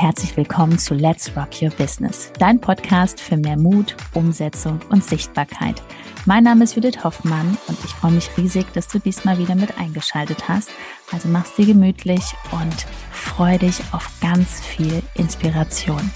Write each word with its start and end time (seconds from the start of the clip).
herzlich 0.00 0.36
willkommen 0.36 0.78
zu 0.78 0.94
Let's 0.94 1.32
Rock 1.36 1.60
Your 1.60 1.70
Business, 1.70 2.30
dein 2.38 2.60
Podcast 2.60 3.20
für 3.20 3.36
mehr 3.36 3.56
Mut, 3.56 3.96
Umsetzung 4.14 4.78
und 4.90 5.04
Sichtbarkeit. 5.04 5.82
Mein 6.24 6.44
Name 6.44 6.62
ist 6.62 6.76
Judith 6.76 7.02
Hoffmann 7.02 7.58
und 7.66 7.76
ich 7.84 7.90
freue 7.90 8.12
mich 8.12 8.30
riesig, 8.36 8.72
dass 8.74 8.86
du 8.86 9.00
diesmal 9.00 9.38
wieder 9.38 9.56
mit 9.56 9.76
eingeschaltet 9.76 10.48
hast. 10.48 10.70
Also 11.10 11.26
mach's 11.26 11.56
dir 11.56 11.66
gemütlich 11.66 12.22
und 12.52 12.86
freu 13.10 13.58
dich 13.58 13.80
auf 13.90 14.08
ganz 14.20 14.60
viel 14.60 15.02
Inspiration. 15.14 16.12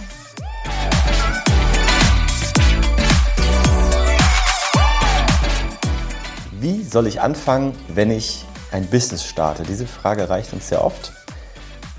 Wie 6.61 6.85
soll 6.85 7.09
ich 7.09 7.21
anfangen, 7.21 7.75
wenn 7.89 8.13
ich 8.13 8.45
ein 8.71 8.87
Business 8.87 9.27
starte? 9.27 9.65
Diese 9.65 9.89
Frage 9.89 10.31
reicht 10.31 10.53
uns 10.53 10.69
sehr 10.69 10.85
oft. 10.85 11.13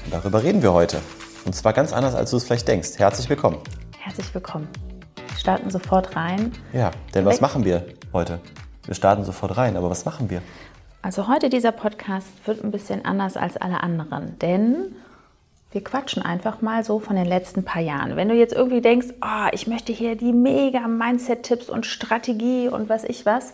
Darüber 0.10 0.44
reden 0.44 0.62
wir 0.62 0.72
heute. 0.72 1.02
Und 1.46 1.54
zwar 1.54 1.74
ganz 1.74 1.92
anders, 1.92 2.16
als 2.16 2.32
du 2.32 2.38
es 2.38 2.46
vielleicht 2.46 2.68
denkst. 2.68 2.92
Herzlich 2.98 3.30
willkommen. 3.30 3.58
Herzlich 4.00 4.34
willkommen. 4.34 4.70
Wir 5.16 5.38
starten 5.38 5.70
sofort 5.70 6.16
rein. 6.16 6.54
Ja, 6.72 6.92
denn 7.14 7.26
was 7.26 7.42
machen 7.42 7.66
wir 7.66 7.86
heute? 8.14 8.40
Wir 8.86 8.96
starten 8.96 9.26
sofort 9.26 9.58
rein, 9.58 9.76
aber 9.76 9.90
was 9.90 10.06
machen 10.06 10.30
wir? 10.30 10.42
Also 11.02 11.28
heute 11.28 11.50
dieser 11.50 11.74
Podcast 11.74 12.28
wird 12.46 12.64
ein 12.64 12.72
bisschen 12.72 13.04
anders 13.04 13.36
als 13.36 13.58
alle 13.58 13.84
anderen, 13.84 14.40
denn 14.40 14.96
wir 15.72 15.84
quatschen 15.84 16.24
einfach 16.24 16.62
mal 16.62 16.86
so 16.86 17.00
von 17.00 17.18
den 17.18 17.26
letzten 17.26 17.66
paar 17.66 17.82
Jahren. 17.82 18.16
Wenn 18.16 18.30
du 18.30 18.36
jetzt 18.36 18.54
irgendwie 18.54 18.80
denkst, 18.80 19.08
oh, 19.22 19.48
ich 19.52 19.68
möchte 19.68 19.92
hier 19.92 20.16
die 20.16 20.32
mega 20.32 20.88
Mindset-Tipps 20.88 21.70
und 21.70 21.86
Strategie 21.86 22.70
und 22.70 22.88
was 22.88 23.04
ich 23.04 23.26
was, 23.26 23.54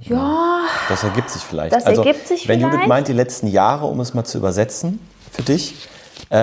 ja. 0.00 0.62
Das 0.88 1.04
ergibt 1.04 1.30
sich 1.30 1.42
vielleicht. 1.42 1.72
Das 1.72 1.86
also, 1.86 2.02
ergibt 2.02 2.26
sich 2.26 2.48
wenn 2.48 2.58
vielleicht. 2.58 2.74
Judith 2.74 2.88
meint 2.88 3.06
die 3.06 3.12
letzten 3.12 3.46
Jahre, 3.46 3.86
um 3.86 4.00
es 4.00 4.14
mal 4.14 4.24
zu 4.24 4.38
übersetzen 4.38 4.98
für 5.30 5.42
dich, 5.42 5.88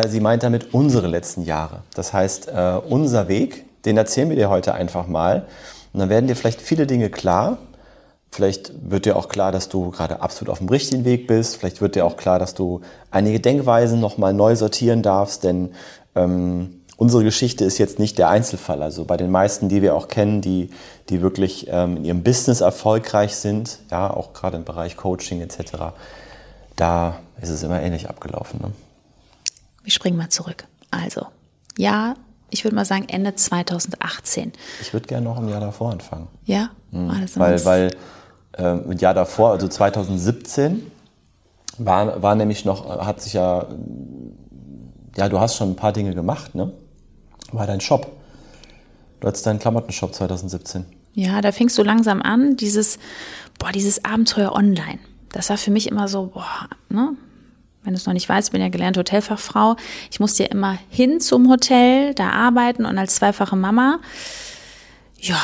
sie 0.08 0.19
meint 0.19 0.44
damit 0.44 0.73
unsere 0.73 1.08
letzten 1.08 1.44
Jahre. 1.44 1.81
Das 1.94 2.13
heißt, 2.13 2.49
äh, 2.49 2.80
unser 2.88 3.27
Weg, 3.27 3.66
den 3.86 3.97
erzählen 3.97 4.30
wir 4.30 4.36
dir 4.36 4.49
heute 4.49 4.73
einfach 4.73 5.08
mal. 5.08 5.45
Und 5.94 5.99
dann 5.99 6.09
werden 6.09 6.27
dir 6.27 6.36
vielleicht 6.36 6.61
viele 6.61 6.86
Dinge 6.86 7.09
klar. 7.09 7.58
Vielleicht 8.31 8.71
wird 8.89 9.05
dir 9.05 9.16
auch 9.16 9.27
klar, 9.27 9.52
dass 9.52 9.69
du 9.69 9.89
gerade 9.89 10.21
absolut 10.21 10.52
auf 10.52 10.59
dem 10.59 10.69
richtigen 10.69 11.03
Weg 11.03 11.25
bist. 11.27 11.58
Vielleicht 11.58 11.81
wird 11.81 11.95
dir 11.95 12.05
auch 12.05 12.16
klar, 12.16 12.38
dass 12.38 12.53
du 12.53 12.81
einige 13.09 13.39
Denkweisen 13.39 13.99
nochmal 13.99 14.33
neu 14.33 14.55
sortieren 14.55 15.02
darfst, 15.02 15.44
denn 15.44 15.71
ähm, 16.16 16.81
unsere 16.97 17.23
Geschichte 17.23 17.66
ist 17.66 17.80
jetzt 17.80 17.97
nicht 17.97 18.19
der 18.19 18.30
Einzelfall. 18.30 18.83
Also 18.83 19.05
bei 19.05 19.17
den 19.17 19.31
meisten, 19.31 19.69
die 19.69 19.81
wir 19.81 19.95
auch 19.95 20.09
kennen, 20.09 20.41
die, 20.41 20.69
die 21.09 21.21
wirklich 21.21 21.67
ähm, 21.71 21.97
in 21.97 22.05
ihrem 22.05 22.23
Business 22.23 22.61
erfolgreich 22.61 23.36
sind, 23.36 23.80
ja, 23.89 24.11
auch 24.11 24.33
gerade 24.33 24.58
im 24.58 24.64
Bereich 24.64 24.95
Coaching 24.95 25.41
etc., 25.41 25.93
da 26.75 27.19
ist 27.41 27.49
es 27.49 27.64
immer 27.64 27.81
ähnlich 27.81 28.09
abgelaufen. 28.09 28.59
Ne? 28.61 28.71
Wir 29.90 29.94
springen 29.94 30.18
mal 30.18 30.30
zurück. 30.30 30.66
Also, 30.92 31.26
ja, 31.76 32.14
ich 32.52 32.64
würde 32.64 32.76
mal 32.76 32.86
sagen 32.86 33.09
Ende 33.09 33.34
2018. 33.34 34.54
Ich 34.82 34.94
würde 34.94 35.08
gerne 35.08 35.23
noch 35.23 35.40
ein 35.40 35.50
Jahr 35.50 35.62
davor 35.62 35.92
anfangen. 35.92 36.28
Ja, 36.45 36.70
mhm. 36.92 37.12
weil, 37.38 37.66
weil 37.66 37.92
äh, 38.52 38.66
ein 38.66 39.00
Jahr 39.00 39.16
davor, 39.16 39.50
also 39.50 39.67
2017, 39.67 40.92
war, 41.80 42.22
war 42.22 42.36
nämlich 42.36 42.66
noch, 42.66 43.04
hat 43.04 43.20
sich 43.20 43.34
ja, 43.34 43.66
ja, 45.17 45.28
du 45.28 45.40
hast 45.40 45.56
schon 45.56 45.72
ein 45.72 45.76
paar 45.76 45.92
Dinge 45.92 46.14
gemacht, 46.14 46.54
ne? 46.54 46.72
war 47.52 47.66
dein 47.66 47.82
Shop. 47.82 48.12
Du 49.22 49.28
hattest 49.28 49.48
deinen 49.48 49.58
Klamottenshop 49.58 50.14
2017. 50.14 50.86
Ja, 51.16 51.42
da 51.42 51.52
fingst 51.52 51.76
du 51.80 51.82
langsam 51.82 52.22
an, 52.22 52.58
dieses, 52.58 53.00
boah, 53.58 53.72
dieses 53.72 54.06
Abenteuer 54.06 54.52
online. 54.52 55.00
Das 55.32 55.50
war 55.50 55.58
für 55.58 55.72
mich 55.72 55.90
immer 55.90 56.08
so, 56.08 56.28
boah, 56.28 56.70
ne? 56.90 57.17
Wenn 57.83 57.94
du 57.94 57.97
es 57.97 58.05
noch 58.05 58.13
nicht 58.13 58.27
weißt, 58.27 58.49
ich 58.49 58.52
bin 58.52 58.61
ja 58.61 58.70
gelernte 58.70 58.99
Hotelfachfrau. 58.99 59.76
Ich 60.11 60.20
musste 60.20 60.43
ja 60.43 60.49
immer 60.49 60.77
hin 60.89 61.20
zum 61.20 61.49
Hotel, 61.49 62.14
da 62.14 62.31
arbeiten 62.31 62.86
und 62.86 62.98
als 62.98 63.15
zweifache 63.15 63.55
Mama, 63.55 63.99
ja, 65.21 65.39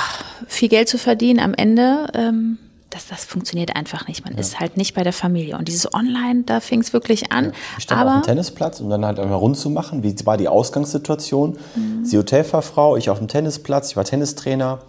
viel 0.47 0.69
Geld 0.69 0.87
zu 0.89 0.97
verdienen. 0.97 1.39
Am 1.39 1.53
Ende 1.53 2.07
ähm, 2.13 2.57
das, 2.95 3.07
das 3.07 3.25
funktioniert 3.25 3.75
einfach 3.75 4.07
nicht. 4.07 4.23
Man 4.23 4.33
ja. 4.33 4.39
ist 4.39 4.59
halt 4.59 4.77
nicht 4.77 4.95
bei 4.95 5.03
der 5.03 5.13
Familie. 5.13 5.57
Und 5.57 5.67
dieses 5.67 5.93
Online, 5.93 6.43
da 6.45 6.61
fing 6.61 6.79
es 6.79 6.93
wirklich 6.93 7.31
an. 7.31 7.45
Ja. 7.45 7.51
Ich 7.77 7.83
stand 7.83 8.01
aber 8.01 8.15
auf 8.15 8.21
dem 8.21 8.27
Tennisplatz, 8.27 8.79
um 8.79 8.89
dann 8.89 9.05
halt 9.05 9.19
einmal 9.19 9.37
rund 9.37 9.57
zu 9.57 9.69
machen. 9.69 10.01
Wie 10.01 10.15
war 10.25 10.37
die 10.37 10.47
Ausgangssituation? 10.47 11.57
Mhm. 11.75 12.05
Sie 12.05 12.17
Hotelfachfrau, 12.17 12.95
ich 12.95 13.09
auf 13.09 13.17
dem 13.17 13.27
Tennisplatz, 13.27 13.91
ich 13.91 13.97
war 13.97 14.05
Tennistrainer. 14.05 14.79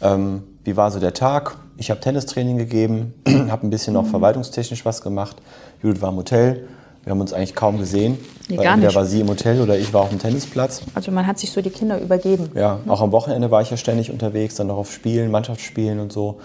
Ähm, 0.00 0.42
wie 0.64 0.76
war 0.76 0.90
so 0.90 0.98
der 0.98 1.14
Tag? 1.14 1.56
Ich 1.76 1.90
habe 1.90 2.00
Tennistraining 2.00 2.58
gegeben, 2.58 3.14
habe 3.48 3.66
ein 3.66 3.70
bisschen 3.70 3.94
noch 3.94 4.04
mhm. 4.04 4.10
verwaltungstechnisch 4.10 4.84
was 4.84 5.00
gemacht. 5.00 5.36
Judith 5.80 6.02
war 6.02 6.10
im 6.10 6.16
Hotel. 6.16 6.68
Wir 7.04 7.10
haben 7.10 7.20
uns 7.20 7.32
eigentlich 7.32 7.54
kaum 7.54 7.78
gesehen. 7.78 8.18
Nee, 8.48 8.56
gar 8.56 8.76
nicht. 8.76 8.94
war 8.94 9.04
sie 9.04 9.20
im 9.20 9.28
Hotel 9.28 9.60
oder 9.60 9.78
ich 9.78 9.92
war 9.92 10.02
auf 10.02 10.08
dem 10.08 10.18
Tennisplatz. 10.18 10.82
Also 10.94 11.12
man 11.12 11.26
hat 11.26 11.38
sich 11.38 11.52
so 11.52 11.60
die 11.60 11.70
Kinder 11.70 12.00
übergeben. 12.00 12.50
Ja, 12.54 12.80
auch 12.86 13.02
am 13.02 13.12
Wochenende 13.12 13.50
war 13.50 13.62
ich 13.62 13.70
ja 13.70 13.76
ständig 13.76 14.10
unterwegs, 14.10 14.54
dann 14.56 14.68
noch 14.68 14.76
auf 14.76 14.90
Spielen, 14.90 15.30
Mannschaftsspielen 15.30 16.00
und 16.00 16.12
so. 16.12 16.38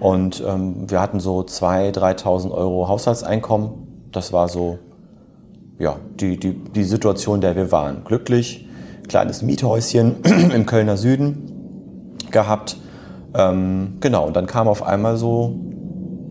Und 0.00 0.42
ähm, 0.46 0.90
wir 0.90 1.00
hatten 1.00 1.20
so 1.20 1.40
2.000, 1.40 1.94
3.000 2.22 2.50
Euro 2.50 2.88
Haushaltseinkommen. 2.88 4.08
Das 4.12 4.32
war 4.32 4.48
so 4.48 4.78
ja, 5.78 5.96
die, 6.20 6.38
die, 6.38 6.54
die 6.54 6.84
Situation, 6.84 7.36
in 7.36 7.40
der 7.42 7.56
wir 7.56 7.70
waren. 7.72 8.04
Glücklich, 8.04 8.66
kleines 9.08 9.42
Miethäuschen 9.42 10.16
im 10.54 10.66
Kölner 10.66 10.96
Süden 10.96 12.16
gehabt. 12.30 12.76
Ähm, 13.34 13.98
genau, 14.00 14.26
und 14.26 14.36
dann 14.36 14.46
kam 14.46 14.68
auf 14.68 14.82
einmal 14.82 15.16
so 15.16 15.54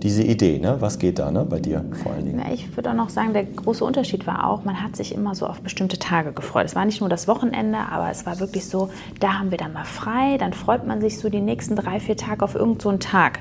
diese 0.05 0.21
Idee, 0.21 0.59
ne? 0.59 0.77
was 0.81 0.99
geht 0.99 1.17
da 1.17 1.31
ne? 1.31 1.45
bei 1.49 1.59
dir 1.59 1.83
vor 2.03 2.11
allen 2.11 2.25
Dingen? 2.25 2.39
Na, 2.45 2.53
ich 2.53 2.77
würde 2.77 2.91
auch 2.91 2.95
noch 2.95 3.09
sagen, 3.09 3.33
der 3.33 3.43
große 3.43 3.83
Unterschied 3.83 4.27
war 4.27 4.47
auch, 4.47 4.63
man 4.63 4.83
hat 4.83 4.95
sich 4.95 5.15
immer 5.15 5.33
so 5.33 5.47
auf 5.47 5.61
bestimmte 5.61 5.97
Tage 5.97 6.31
gefreut. 6.31 6.65
Es 6.65 6.75
war 6.75 6.85
nicht 6.85 6.99
nur 6.99 7.09
das 7.09 7.27
Wochenende, 7.27 7.79
aber 7.79 8.11
es 8.11 8.23
war 8.23 8.39
wirklich 8.39 8.67
so, 8.67 8.91
da 9.19 9.39
haben 9.39 9.49
wir 9.49 9.57
dann 9.57 9.73
mal 9.73 9.83
frei, 9.83 10.37
dann 10.37 10.53
freut 10.53 10.85
man 10.85 11.01
sich 11.01 11.17
so 11.17 11.29
die 11.29 11.41
nächsten 11.41 11.75
drei, 11.75 11.99
vier 11.99 12.15
Tage 12.15 12.45
auf 12.45 12.53
irgendeinen 12.53 13.01
so 13.01 13.07
Tag. 13.07 13.39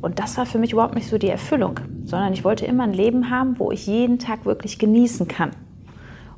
Und 0.00 0.18
das 0.18 0.36
war 0.36 0.46
für 0.46 0.58
mich 0.58 0.72
überhaupt 0.72 0.96
nicht 0.96 1.08
so 1.08 1.16
die 1.16 1.28
Erfüllung, 1.28 1.78
sondern 2.04 2.32
ich 2.32 2.42
wollte 2.42 2.66
immer 2.66 2.82
ein 2.82 2.92
Leben 2.92 3.30
haben, 3.30 3.60
wo 3.60 3.70
ich 3.70 3.86
jeden 3.86 4.18
Tag 4.18 4.44
wirklich 4.44 4.80
genießen 4.80 5.28
kann. 5.28 5.52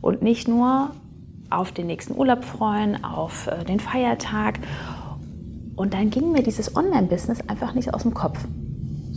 Und 0.03 0.21
nicht 0.21 0.49
nur 0.49 0.91
auf 1.49 1.73
den 1.73 1.87
nächsten 1.87 2.15
Urlaub 2.15 2.45
freuen, 2.45 3.03
auf 3.03 3.47
äh, 3.47 3.65
den 3.65 3.81
Feiertag. 3.81 4.59
Und 5.77 5.95
dann 5.95 6.11
ging 6.11 6.31
mir 6.31 6.43
dieses 6.43 6.77
Online-Business 6.77 7.49
einfach 7.49 7.73
nicht 7.73 7.95
aus 7.95 8.03
dem 8.03 8.13
Kopf. 8.13 8.39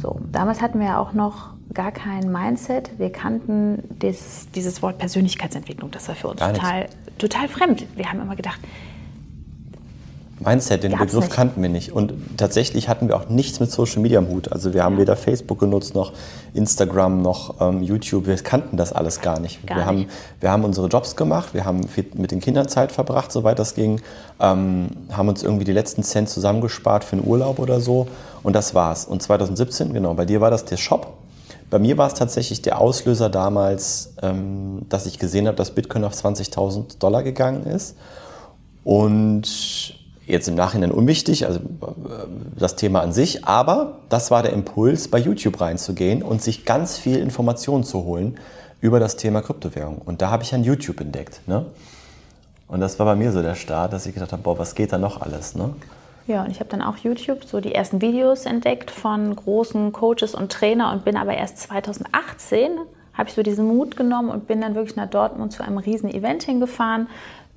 So, 0.05 0.19
damals 0.31 0.61
hatten 0.61 0.79
wir 0.79 0.85
ja 0.85 0.99
auch 0.99 1.13
noch 1.13 1.55
gar 1.73 1.91
kein 1.91 2.31
Mindset. 2.31 2.91
Wir 2.99 3.11
kannten 3.11 3.81
dieses, 4.03 4.51
dieses 4.51 4.83
Wort 4.83 4.99
Persönlichkeitsentwicklung. 4.99 5.89
Das 5.89 6.07
war 6.07 6.13
für 6.13 6.27
uns 6.27 6.41
total, 6.41 6.85
total 7.17 7.47
fremd. 7.47 7.87
Wir 7.95 8.11
haben 8.11 8.21
immer 8.21 8.35
gedacht, 8.35 8.59
Mindset, 10.39 10.83
den 10.83 10.91
Begriff 10.91 11.25
nicht. 11.25 11.31
kannten 11.31 11.61
wir 11.61 11.69
nicht. 11.69 11.93
Und 11.93 12.13
tatsächlich 12.35 12.89
hatten 12.89 13.07
wir 13.07 13.15
auch 13.15 13.29
nichts 13.29 13.61
mit 13.61 13.71
Social 13.71 14.01
Media 14.01 14.19
im 14.19 14.27
Hut. 14.27 14.51
Also 14.51 14.73
wir 14.73 14.83
haben 14.83 14.97
weder 14.97 15.15
Facebook 15.15 15.59
genutzt, 15.59 15.95
noch 15.95 16.11
Instagram, 16.53 17.21
noch 17.21 17.61
ähm, 17.61 17.81
YouTube. 17.81 18.27
Wir 18.27 18.35
kannten 18.35 18.75
das 18.75 18.91
alles 18.91 19.21
gar 19.21 19.39
nicht. 19.39 19.65
Gar 19.65 19.77
wir, 19.77 19.93
nicht. 19.93 20.07
Haben, 20.07 20.11
wir 20.41 20.51
haben 20.51 20.63
unsere 20.65 20.87
Jobs 20.87 21.15
gemacht, 21.15 21.53
wir 21.53 21.63
haben 21.63 21.87
mit 22.15 22.31
den 22.31 22.41
Kindern 22.41 22.67
Zeit 22.67 22.91
verbracht, 22.91 23.31
soweit 23.31 23.59
das 23.59 23.75
ging. 23.75 24.01
Ähm, 24.41 24.89
haben 25.09 25.29
uns 25.29 25.41
irgendwie 25.41 25.63
die 25.63 25.71
letzten 25.71 26.03
Cent 26.03 26.27
zusammengespart 26.27 27.05
für 27.05 27.13
einen 27.15 27.25
Urlaub 27.25 27.57
oder 27.57 27.79
so. 27.79 28.07
Und 28.43 28.57
das 28.57 28.75
war's. 28.75 29.05
Und 29.05 29.23
2017, 29.23 29.93
genau, 29.93 30.15
bei 30.15 30.25
dir 30.25 30.41
war 30.41 30.51
das 30.51 30.65
der 30.65 30.77
Shop. 30.77 31.13
Bei 31.69 31.79
mir 31.79 31.97
war 31.97 32.07
es 32.07 32.13
tatsächlich 32.13 32.61
der 32.61 32.81
Auslöser 32.81 33.29
damals, 33.29 34.13
ähm, 34.21 34.81
dass 34.89 35.05
ich 35.05 35.17
gesehen 35.17 35.47
habe, 35.47 35.55
dass 35.55 35.71
Bitcoin 35.71 36.03
auf 36.03 36.13
20.000 36.13 36.99
Dollar 36.99 37.23
gegangen 37.23 37.63
ist. 37.63 37.95
Und 38.83 40.04
jetzt 40.25 40.47
im 40.47 40.55
Nachhinein 40.55 40.91
unwichtig, 40.91 41.45
also 41.45 41.59
äh, 41.59 41.61
das 42.57 42.75
Thema 42.75 43.01
an 43.01 43.13
sich, 43.13 43.45
aber 43.45 43.99
das 44.09 44.31
war 44.31 44.43
der 44.43 44.53
Impuls, 44.53 45.07
bei 45.07 45.19
YouTube 45.19 45.59
reinzugehen 45.61 46.23
und 46.23 46.41
sich 46.41 46.65
ganz 46.65 46.97
viel 46.97 47.17
Informationen 47.17 47.83
zu 47.83 48.03
holen 48.05 48.37
über 48.81 48.99
das 48.99 49.17
Thema 49.17 49.41
Kryptowährung. 49.41 49.99
Und 50.03 50.21
da 50.21 50.29
habe 50.31 50.43
ich 50.43 50.53
an 50.53 50.63
YouTube 50.63 50.99
entdeckt. 51.01 51.41
Ne? 51.47 51.65
Und 52.67 52.79
das 52.81 52.99
war 52.99 53.05
bei 53.05 53.15
mir 53.15 53.31
so 53.31 53.41
der 53.41 53.55
Start, 53.55 53.93
dass 53.93 54.05
ich 54.05 54.13
gedacht 54.13 54.31
habe, 54.31 54.41
boah, 54.41 54.57
was 54.57 54.75
geht 54.75 54.91
da 54.91 54.97
noch 54.97 55.21
alles? 55.21 55.55
Ne? 55.55 55.73
Ja, 56.27 56.43
und 56.43 56.51
ich 56.51 56.59
habe 56.59 56.69
dann 56.69 56.81
auch 56.81 56.97
YouTube 56.97 57.45
so 57.45 57.61
die 57.61 57.75
ersten 57.75 58.01
Videos 58.01 58.45
entdeckt 58.45 58.89
von 58.89 59.35
großen 59.35 59.91
Coaches 59.91 60.33
und 60.33 60.51
Trainer 60.51 60.91
und 60.91 61.05
bin 61.05 61.17
aber 61.17 61.35
erst 61.35 61.59
2018 61.59 62.71
habe 63.13 63.29
ich 63.29 63.35
so 63.35 63.43
diesen 63.43 63.67
Mut 63.67 63.95
genommen 63.95 64.29
und 64.29 64.45
bin 64.45 64.59
dann 64.59 64.75
wirklich 64.75 64.97
nach 64.97 65.09
Dortmund 65.09 65.53
zu 65.53 65.63
einem 65.63 65.77
riesen 65.77 66.09
Event 66.13 66.43
hingefahren. 66.43 67.07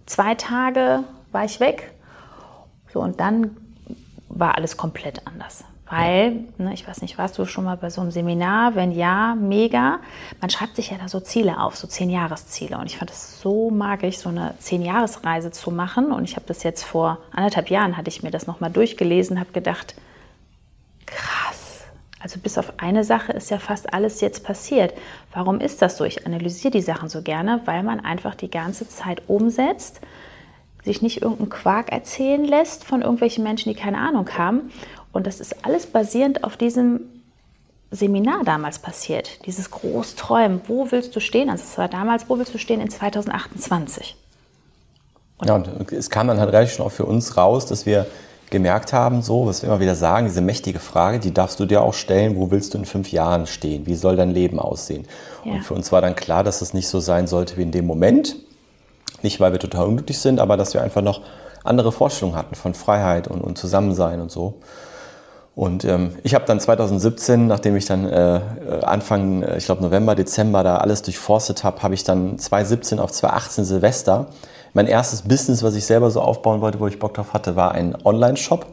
Zwei 0.06 0.34
Tage 0.36 1.02
war 1.32 1.44
ich 1.44 1.58
weg 1.58 1.92
so, 2.98 3.04
und 3.04 3.20
dann 3.20 3.56
war 4.28 4.56
alles 4.56 4.76
komplett 4.76 5.24
anders. 5.24 5.62
Weil, 5.88 6.44
ne, 6.58 6.74
ich 6.74 6.86
weiß 6.86 7.00
nicht, 7.00 7.16
warst 7.16 7.38
du 7.38 7.46
schon 7.46 7.64
mal 7.64 7.76
bei 7.76 7.90
so 7.90 8.00
einem 8.00 8.10
Seminar? 8.10 8.74
Wenn 8.74 8.90
ja, 8.90 9.36
mega. 9.36 10.00
Man 10.40 10.50
schreibt 10.50 10.74
sich 10.76 10.90
ja 10.90 10.98
da 10.98 11.08
so 11.08 11.20
Ziele 11.20 11.60
auf, 11.60 11.76
so 11.76 11.86
zehn 11.86 12.10
Jahresziele. 12.10 12.76
Und 12.76 12.86
ich 12.86 12.98
fand 12.98 13.10
es 13.10 13.40
so 13.40 13.70
magisch, 13.70 14.18
so 14.18 14.28
eine 14.28 14.54
zehn 14.58 14.82
Jahresreise 14.82 15.50
zu 15.52 15.70
machen. 15.70 16.12
Und 16.12 16.24
ich 16.24 16.34
habe 16.34 16.44
das 16.46 16.64
jetzt 16.64 16.82
vor 16.82 17.18
anderthalb 17.30 17.70
Jahren, 17.70 17.96
hatte 17.96 18.08
ich 18.08 18.22
mir 18.22 18.32
das 18.32 18.46
nochmal 18.48 18.70
durchgelesen, 18.70 19.38
habe 19.38 19.52
gedacht, 19.52 19.94
krass. 21.06 21.84
Also 22.20 22.40
bis 22.40 22.58
auf 22.58 22.72
eine 22.78 23.04
Sache 23.04 23.32
ist 23.32 23.50
ja 23.50 23.58
fast 23.58 23.94
alles 23.94 24.20
jetzt 24.20 24.44
passiert. 24.44 24.92
Warum 25.32 25.60
ist 25.60 25.80
das 25.80 25.96
so? 25.96 26.04
Ich 26.04 26.26
analysiere 26.26 26.72
die 26.72 26.82
Sachen 26.82 27.08
so 27.08 27.22
gerne, 27.22 27.62
weil 27.64 27.84
man 27.84 28.00
einfach 28.00 28.34
die 28.34 28.50
ganze 28.50 28.88
Zeit 28.88 29.22
umsetzt, 29.28 30.00
sich 30.88 31.02
nicht 31.02 31.22
irgendeinen 31.22 31.50
Quark 31.50 31.92
erzählen 31.92 32.44
lässt 32.44 32.84
von 32.84 33.02
irgendwelchen 33.02 33.44
Menschen, 33.44 33.68
die 33.72 33.78
keine 33.78 33.98
Ahnung 33.98 34.28
haben. 34.36 34.70
Und 35.12 35.26
das 35.26 35.38
ist 35.40 35.64
alles 35.64 35.86
basierend 35.86 36.44
auf 36.44 36.56
diesem 36.56 37.00
Seminar 37.90 38.44
damals 38.44 38.78
passiert. 38.78 39.46
Dieses 39.46 39.70
Großträumen. 39.70 40.62
Wo 40.66 40.90
willst 40.90 41.14
du 41.14 41.20
stehen? 41.20 41.50
Also 41.50 41.64
es 41.64 41.78
war 41.78 41.88
damals, 41.88 42.28
wo 42.28 42.38
willst 42.38 42.54
du 42.54 42.58
stehen 42.58 42.80
in 42.80 42.90
2028? 42.90 44.16
Und 45.38 45.48
ja, 45.48 45.54
und 45.54 45.92
es 45.92 46.10
kam 46.10 46.26
dann 46.26 46.40
halt 46.40 46.52
relativ 46.52 46.74
schnell 46.74 46.86
auch 46.86 46.92
für 46.92 47.06
uns 47.06 47.36
raus, 47.36 47.66
dass 47.66 47.86
wir 47.86 48.06
gemerkt 48.50 48.92
haben, 48.92 49.22
so, 49.22 49.46
was 49.46 49.62
wir 49.62 49.68
immer 49.68 49.80
wieder 49.80 49.94
sagen, 49.94 50.26
diese 50.26 50.40
mächtige 50.40 50.78
Frage, 50.78 51.18
die 51.18 51.34
darfst 51.34 51.60
du 51.60 51.66
dir 51.66 51.82
auch 51.82 51.94
stellen, 51.94 52.36
wo 52.36 52.50
willst 52.50 52.72
du 52.72 52.78
in 52.78 52.86
fünf 52.86 53.12
Jahren 53.12 53.46
stehen? 53.46 53.86
Wie 53.86 53.94
soll 53.94 54.16
dein 54.16 54.30
Leben 54.30 54.58
aussehen? 54.58 55.06
Ja. 55.44 55.52
Und 55.52 55.64
für 55.64 55.74
uns 55.74 55.92
war 55.92 56.00
dann 56.00 56.16
klar, 56.16 56.44
dass 56.44 56.62
es 56.62 56.72
nicht 56.72 56.88
so 56.88 56.98
sein 56.98 57.26
sollte 57.26 57.58
wie 57.58 57.62
in 57.62 57.72
dem 57.72 57.86
Moment. 57.86 58.36
Nicht, 59.22 59.40
weil 59.40 59.52
wir 59.52 59.58
total 59.58 59.86
unglücklich 59.86 60.18
sind, 60.18 60.40
aber 60.40 60.56
dass 60.56 60.74
wir 60.74 60.82
einfach 60.82 61.02
noch 61.02 61.22
andere 61.64 61.92
Vorstellungen 61.92 62.36
hatten 62.36 62.54
von 62.54 62.74
Freiheit 62.74 63.28
und, 63.28 63.40
und 63.40 63.58
Zusammensein 63.58 64.20
und 64.20 64.30
so. 64.30 64.54
Und 65.54 65.84
ähm, 65.84 66.12
ich 66.22 66.34
habe 66.34 66.44
dann 66.46 66.60
2017, 66.60 67.48
nachdem 67.48 67.74
ich 67.74 67.84
dann 67.84 68.08
äh, 68.08 68.40
Anfang, 68.82 69.42
äh, 69.42 69.56
ich 69.58 69.64
glaube 69.64 69.82
November, 69.82 70.14
Dezember 70.14 70.62
da 70.62 70.76
alles 70.76 71.02
durchforstet 71.02 71.64
habe, 71.64 71.82
habe 71.82 71.94
ich 71.94 72.04
dann 72.04 72.38
2017 72.38 73.00
auf 73.00 73.10
2018 73.10 73.64
Silvester 73.64 74.26
mein 74.72 74.86
erstes 74.86 75.22
Business, 75.22 75.62
was 75.62 75.74
ich 75.74 75.84
selber 75.84 76.10
so 76.10 76.20
aufbauen 76.20 76.60
wollte, 76.60 76.78
wo 76.78 76.86
ich 76.86 76.98
Bock 77.00 77.14
drauf 77.14 77.32
hatte, 77.32 77.56
war 77.56 77.72
ein 77.72 77.96
Online-Shop 78.04 78.66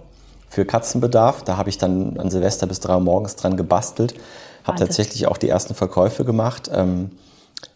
für 0.50 0.65
Katzenbedarf. 0.65 1.44
Da 1.44 1.57
habe 1.57 1.69
ich 1.69 1.80
dann 1.80 2.19
an 2.19 2.30
Silvester 2.30 2.68
bis 2.68 2.80
drei 2.80 2.94
Uhr 2.94 3.00
morgens 3.00 3.36
dran 3.36 3.57
gebastelt, 3.57 4.13
habe 4.63 4.77
tatsächlich 4.77 5.25
auch 5.27 5.38
die 5.38 5.50
ersten 5.50 5.74
Verkäufe 5.74 6.25
gemacht. 6.25 6.69
Ähm, 6.71 7.12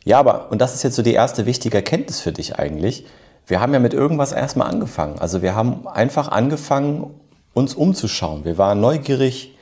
ja, 0.04 0.20
aber, 0.20 0.52
und 0.52 0.60
das 0.60 0.76
ist 0.76 0.84
jetzt 0.84 0.96
so 0.96 1.02
die 1.02 1.14
erste 1.14 1.46
wichtige 1.46 1.78
Erkenntnis 1.78 2.20
für 2.20 2.32
dich 2.32 2.58
eigentlich. 2.58 3.06
Wir 3.48 3.60
haben 3.60 3.74
ja 3.74 3.80
mit 3.80 3.94
irgendwas 3.94 4.32
erstmal 4.32 4.68
angefangen. 4.68 5.20
Also 5.20 5.42
wir 5.42 5.56
haben 5.56 5.88
einfach 5.88 6.30
angefangen, 6.30 7.12
uns 7.54 7.74
umzuschauen. 7.74 8.46
Wir 8.46 8.58
waren 8.58 8.80
neugierig, 8.80 9.56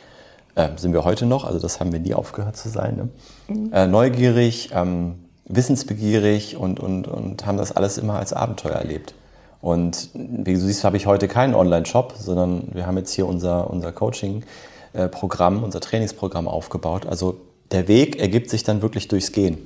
äh, 0.56 0.70
sind 0.76 0.94
wir 0.94 1.04
heute 1.04 1.26
noch, 1.26 1.46
also 1.46 1.60
das 1.60 1.80
haben 1.80 1.92
wir 1.92 2.00
nie 2.00 2.14
aufgehört 2.14 2.58
zu 2.58 2.70
sein. 2.70 2.96
Ne? 2.96 3.10
Mhm. 3.56 3.74
Äh, 3.74 3.88
neugierig, 3.88 4.72
ähm, 4.74 5.16
wissensbegierig 5.48 6.58
und, 6.58 6.80
und, 6.80 7.08
und 7.08 7.46
haben 7.46 7.58
das 7.58 7.72
alles 7.72 7.98
immer 7.98 8.20
als 8.20 8.34
Abenteuer 8.34 8.76
erlebt. 8.76 9.14
Und 9.62 10.10
wie 10.14 10.54
du 10.54 10.60
siehst, 10.60 10.84
habe 10.84 10.98
ich 10.98 11.08
heute 11.08 11.28
keinen 11.28 11.56
Online-Shop, 11.56 12.14
sondern 12.20 12.68
wir 12.74 12.86
haben 12.86 12.98
jetzt 12.98 13.14
hier 13.14 13.26
unser, 13.26 13.70
unser 13.70 13.92
Coaching-Programm, 13.92 15.64
unser 15.64 15.80
Trainingsprogramm 15.80 16.48
aufgebaut. 16.48 17.06
Also 17.08 17.38
der 17.72 17.88
Weg 17.88 18.20
ergibt 18.20 18.50
sich 18.50 18.64
dann 18.64 18.82
wirklich 18.82 19.08
durchs 19.08 19.32
Gehen. 19.32 19.58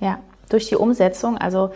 Ja, 0.00 0.18
durch 0.48 0.68
die 0.68 0.76
Umsetzung. 0.76 1.38
Also 1.38 1.70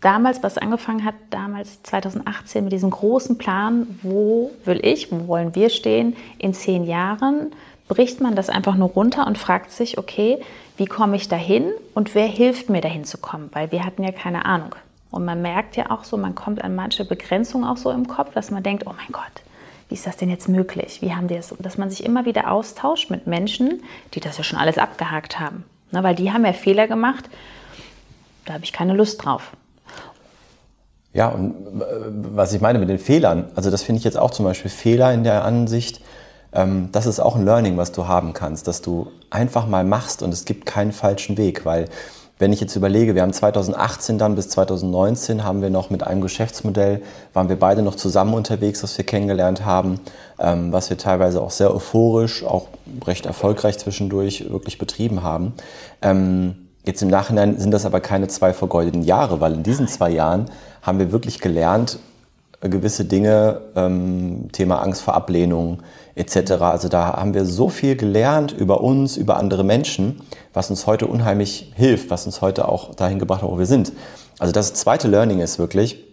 damals, 0.00 0.42
was 0.42 0.58
angefangen 0.58 1.04
hat, 1.04 1.14
damals 1.30 1.82
2018 1.82 2.64
mit 2.64 2.72
diesem 2.72 2.90
großen 2.90 3.38
Plan, 3.38 3.98
wo 4.02 4.50
will 4.64 4.80
ich, 4.84 5.10
wo 5.10 5.26
wollen 5.28 5.54
wir 5.54 5.70
stehen 5.70 6.16
in 6.38 6.54
zehn 6.54 6.84
Jahren, 6.84 7.52
bricht 7.88 8.20
man 8.20 8.36
das 8.36 8.48
einfach 8.48 8.76
nur 8.76 8.88
runter 8.88 9.26
und 9.26 9.38
fragt 9.38 9.70
sich, 9.70 9.98
okay, 9.98 10.38
wie 10.76 10.86
komme 10.86 11.16
ich 11.16 11.28
dahin 11.28 11.72
und 11.94 12.14
wer 12.14 12.26
hilft 12.26 12.70
mir 12.70 12.80
dahin 12.80 13.04
zu 13.04 13.18
kommen? 13.18 13.50
Weil 13.52 13.70
wir 13.72 13.84
hatten 13.84 14.02
ja 14.02 14.12
keine 14.12 14.44
Ahnung. 14.44 14.74
Und 15.10 15.26
man 15.26 15.42
merkt 15.42 15.76
ja 15.76 15.90
auch 15.90 16.04
so, 16.04 16.16
man 16.16 16.34
kommt 16.34 16.64
an 16.64 16.74
manche 16.74 17.04
Begrenzungen 17.04 17.68
auch 17.68 17.76
so 17.76 17.90
im 17.90 18.08
Kopf, 18.08 18.32
dass 18.32 18.50
man 18.50 18.62
denkt, 18.62 18.86
oh 18.86 18.94
mein 18.96 19.12
Gott, 19.12 19.42
wie 19.88 19.94
ist 19.94 20.06
das 20.06 20.16
denn 20.16 20.30
jetzt 20.30 20.48
möglich? 20.48 21.02
Wie 21.02 21.14
haben 21.14 21.28
die 21.28 21.36
es? 21.36 21.52
Und 21.52 21.66
dass 21.66 21.76
man 21.76 21.90
sich 21.90 22.02
immer 22.02 22.24
wieder 22.24 22.50
austauscht 22.50 23.10
mit 23.10 23.26
Menschen, 23.26 23.82
die 24.14 24.20
das 24.20 24.38
ja 24.38 24.44
schon 24.44 24.58
alles 24.58 24.78
abgehakt 24.78 25.38
haben. 25.38 25.64
Na, 25.90 26.02
weil 26.02 26.14
die 26.14 26.32
haben 26.32 26.46
ja 26.46 26.54
Fehler 26.54 26.88
gemacht, 26.88 27.28
da 28.44 28.54
habe 28.54 28.64
ich 28.64 28.72
keine 28.72 28.94
Lust 28.94 29.24
drauf. 29.24 29.52
Ja, 31.14 31.28
und 31.28 31.50
äh, 31.80 31.84
was 32.34 32.52
ich 32.52 32.60
meine 32.60 32.78
mit 32.78 32.88
den 32.88 32.98
Fehlern, 32.98 33.50
also 33.54 33.70
das 33.70 33.82
finde 33.82 33.98
ich 33.98 34.04
jetzt 34.04 34.18
auch 34.18 34.30
zum 34.30 34.44
Beispiel 34.44 34.70
Fehler 34.70 35.12
in 35.12 35.24
der 35.24 35.44
Ansicht, 35.44 36.00
ähm, 36.52 36.88
das 36.92 37.06
ist 37.06 37.20
auch 37.20 37.36
ein 37.36 37.44
Learning, 37.44 37.76
was 37.76 37.92
du 37.92 38.06
haben 38.06 38.32
kannst, 38.32 38.66
dass 38.66 38.82
du 38.82 39.10
einfach 39.30 39.66
mal 39.66 39.84
machst 39.84 40.22
und 40.22 40.32
es 40.32 40.44
gibt 40.44 40.66
keinen 40.66 40.92
falschen 40.92 41.36
Weg, 41.36 41.64
weil 41.64 41.88
wenn 42.38 42.52
ich 42.52 42.60
jetzt 42.60 42.74
überlege, 42.74 43.14
wir 43.14 43.22
haben 43.22 43.32
2018 43.32 44.18
dann 44.18 44.34
bis 44.34 44.48
2019 44.48 45.44
haben 45.44 45.62
wir 45.62 45.70
noch 45.70 45.90
mit 45.90 46.02
einem 46.02 46.22
Geschäftsmodell, 46.22 47.02
waren 47.34 47.48
wir 47.48 47.58
beide 47.58 47.82
noch 47.82 47.94
zusammen 47.94 48.34
unterwegs, 48.34 48.82
was 48.82 48.98
wir 48.98 49.06
kennengelernt 49.06 49.64
haben, 49.64 50.00
ähm, 50.40 50.72
was 50.72 50.90
wir 50.90 50.98
teilweise 50.98 51.40
auch 51.40 51.52
sehr 51.52 51.72
euphorisch, 51.72 52.42
auch 52.42 52.66
recht 53.06 53.26
erfolgreich 53.26 53.78
zwischendurch 53.78 54.50
wirklich 54.50 54.78
betrieben 54.78 55.22
haben. 55.22 55.52
Ähm, 56.00 56.61
jetzt 56.84 57.02
im 57.02 57.08
Nachhinein 57.08 57.58
sind 57.58 57.70
das 57.70 57.86
aber 57.86 58.00
keine 58.00 58.28
zwei 58.28 58.52
vergeudeten 58.52 59.02
Jahre, 59.02 59.40
weil 59.40 59.54
in 59.54 59.62
diesen 59.62 59.88
zwei 59.88 60.10
Jahren 60.10 60.46
haben 60.82 60.98
wir 60.98 61.12
wirklich 61.12 61.40
gelernt, 61.40 61.98
gewisse 62.60 63.04
Dinge, 63.04 63.60
ähm, 63.74 64.48
Thema 64.52 64.82
Angst 64.82 65.02
vor 65.02 65.14
Ablehnung 65.14 65.82
etc. 66.14 66.52
Also 66.62 66.88
da 66.88 67.14
haben 67.14 67.34
wir 67.34 67.44
so 67.44 67.68
viel 67.68 67.96
gelernt 67.96 68.52
über 68.52 68.82
uns, 68.82 69.16
über 69.16 69.36
andere 69.36 69.64
Menschen, 69.64 70.20
was 70.52 70.70
uns 70.70 70.86
heute 70.86 71.06
unheimlich 71.06 71.72
hilft, 71.74 72.10
was 72.10 72.26
uns 72.26 72.40
heute 72.40 72.68
auch 72.68 72.94
dahin 72.94 73.18
gebracht 73.18 73.42
hat, 73.42 73.50
wo 73.50 73.58
wir 73.58 73.66
sind. 73.66 73.92
Also 74.38 74.52
das 74.52 74.74
zweite 74.74 75.08
Learning 75.08 75.40
ist 75.40 75.58
wirklich, 75.58 76.04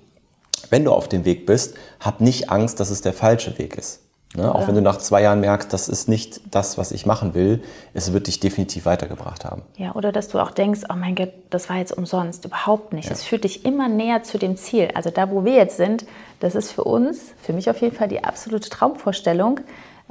wenn 0.70 0.86
du 0.86 0.92
auf 0.92 1.08
dem 1.08 1.26
Weg 1.26 1.46
bist, 1.46 1.76
hab 2.00 2.22
nicht 2.22 2.50
Angst, 2.50 2.80
dass 2.80 2.90
es 2.90 3.02
der 3.02 3.14
falsche 3.14 3.58
Weg 3.58 3.78
ist. 3.78 4.02
Ne? 4.36 4.54
Auch 4.54 4.68
wenn 4.68 4.76
du 4.76 4.82
nach 4.82 4.98
zwei 4.98 5.24
Jahren 5.24 5.40
merkst, 5.40 5.74
das 5.74 5.90
ist 5.90 6.08
nicht 6.08 6.42
das, 6.52 6.78
was 6.78 6.92
ich 6.92 7.08
machen 7.08 7.34
will, 7.34 7.64
es 7.96 8.14
wird 8.14 8.28
dich 8.28 8.40
definitiv 8.40 8.86
weitergebracht 8.86 9.44
haben. 9.44 9.64
Ja, 9.76 9.96
oder 9.96 10.12
dass 10.12 10.28
du 10.28 10.40
auch 10.40 10.52
denkst, 10.52 10.82
oh 10.90 10.96
mein 10.96 11.16
Gott, 11.16 11.32
das 11.50 11.68
war 11.68 11.78
jetzt 11.78 11.98
umsonst. 11.98 12.46
Überhaupt 12.46 12.94
nicht. 12.94 13.06
Ja. 13.06 13.12
Es 13.12 13.24
führt 13.24 13.44
dich 13.44 13.66
immer 13.66 13.88
näher 13.88 14.22
zu 14.22 14.38
dem 14.38 14.56
Ziel. 14.56 14.90
Also 14.94 15.10
da, 15.10 15.32
wo 15.32 15.46
wir 15.46 15.54
jetzt 15.54 15.78
sind, 15.78 16.06
das 16.40 16.54
ist 16.54 16.72
für 16.72 16.84
uns, 16.84 17.34
für 17.42 17.54
mich 17.54 17.70
auf 17.72 17.82
jeden 17.82 17.96
Fall 17.96 18.08
die 18.08 18.24
absolute 18.24 18.70
Traumvorstellung. 18.70 19.62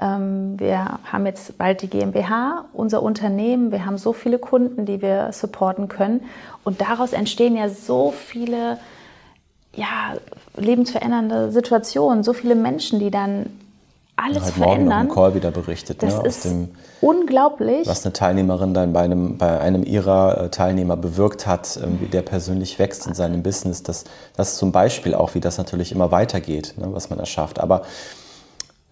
Ähm, 0.00 0.59
wir 0.59 0.99
haben 1.05 1.25
jetzt 1.25 1.56
bald 1.56 1.82
die 1.82 1.88
GmbH, 1.88 2.65
unser 2.73 3.05
Unternehmen. 3.05 3.70
Wir 3.70 3.87
haben 3.87 3.99
so 3.99 4.12
viele 4.12 4.41
Kunden, 4.41 4.85
die 4.85 5.00
wir 5.00 5.32
supporten 5.32 5.87
können. 5.87 6.25
Und 6.65 6.81
daraus 6.81 7.12
entstehen 7.12 7.56
ja 7.56 7.69
so 7.69 8.12
viele 8.12 8.79
ja, 9.75 10.17
lebensverändernde 10.56 11.53
Situationen, 11.53 12.25
so 12.25 12.32
viele 12.32 12.56
Menschen, 12.56 12.99
die 12.99 13.12
dann 13.12 13.47
alles 14.19 14.44
halt 14.44 14.55
verändern. 14.55 14.88
Morgen 14.88 15.09
im 15.09 15.15
Call 15.15 15.35
wieder 15.35 15.50
berichtet. 15.50 16.03
Das 16.03 16.19
ne, 16.19 16.29
ist 16.29 16.44
dem, 16.44 16.69
unglaublich. 17.01 17.87
Was 17.87 18.05
eine 18.05 18.13
Teilnehmerin 18.13 18.75
dann 18.75 18.93
bei 18.93 19.01
einem, 19.01 19.39
bei 19.39 19.60
einem 19.60 19.84
ihrer 19.84 20.44
äh, 20.44 20.48
Teilnehmer 20.51 20.96
bewirkt 20.96 21.46
hat, 21.46 21.79
wie 22.01 22.06
der 22.06 22.22
persönlich 22.22 22.79
wächst 22.79 23.06
in 23.06 23.15
seinem 23.15 23.43
Business. 23.43 23.82
Das, 23.82 24.05
das 24.37 24.53
ist 24.53 24.58
zum 24.58 24.72
Beispiel 24.72 25.15
auch, 25.15 25.34
wie 25.34 25.41
das 25.41 25.58
natürlich 25.58 25.93
immer 25.93 26.10
weitergeht, 26.10 26.75
ne, 26.79 26.89
was 26.91 27.10
man 27.10 27.19
erschafft. 27.19 27.60
Aber 27.60 27.82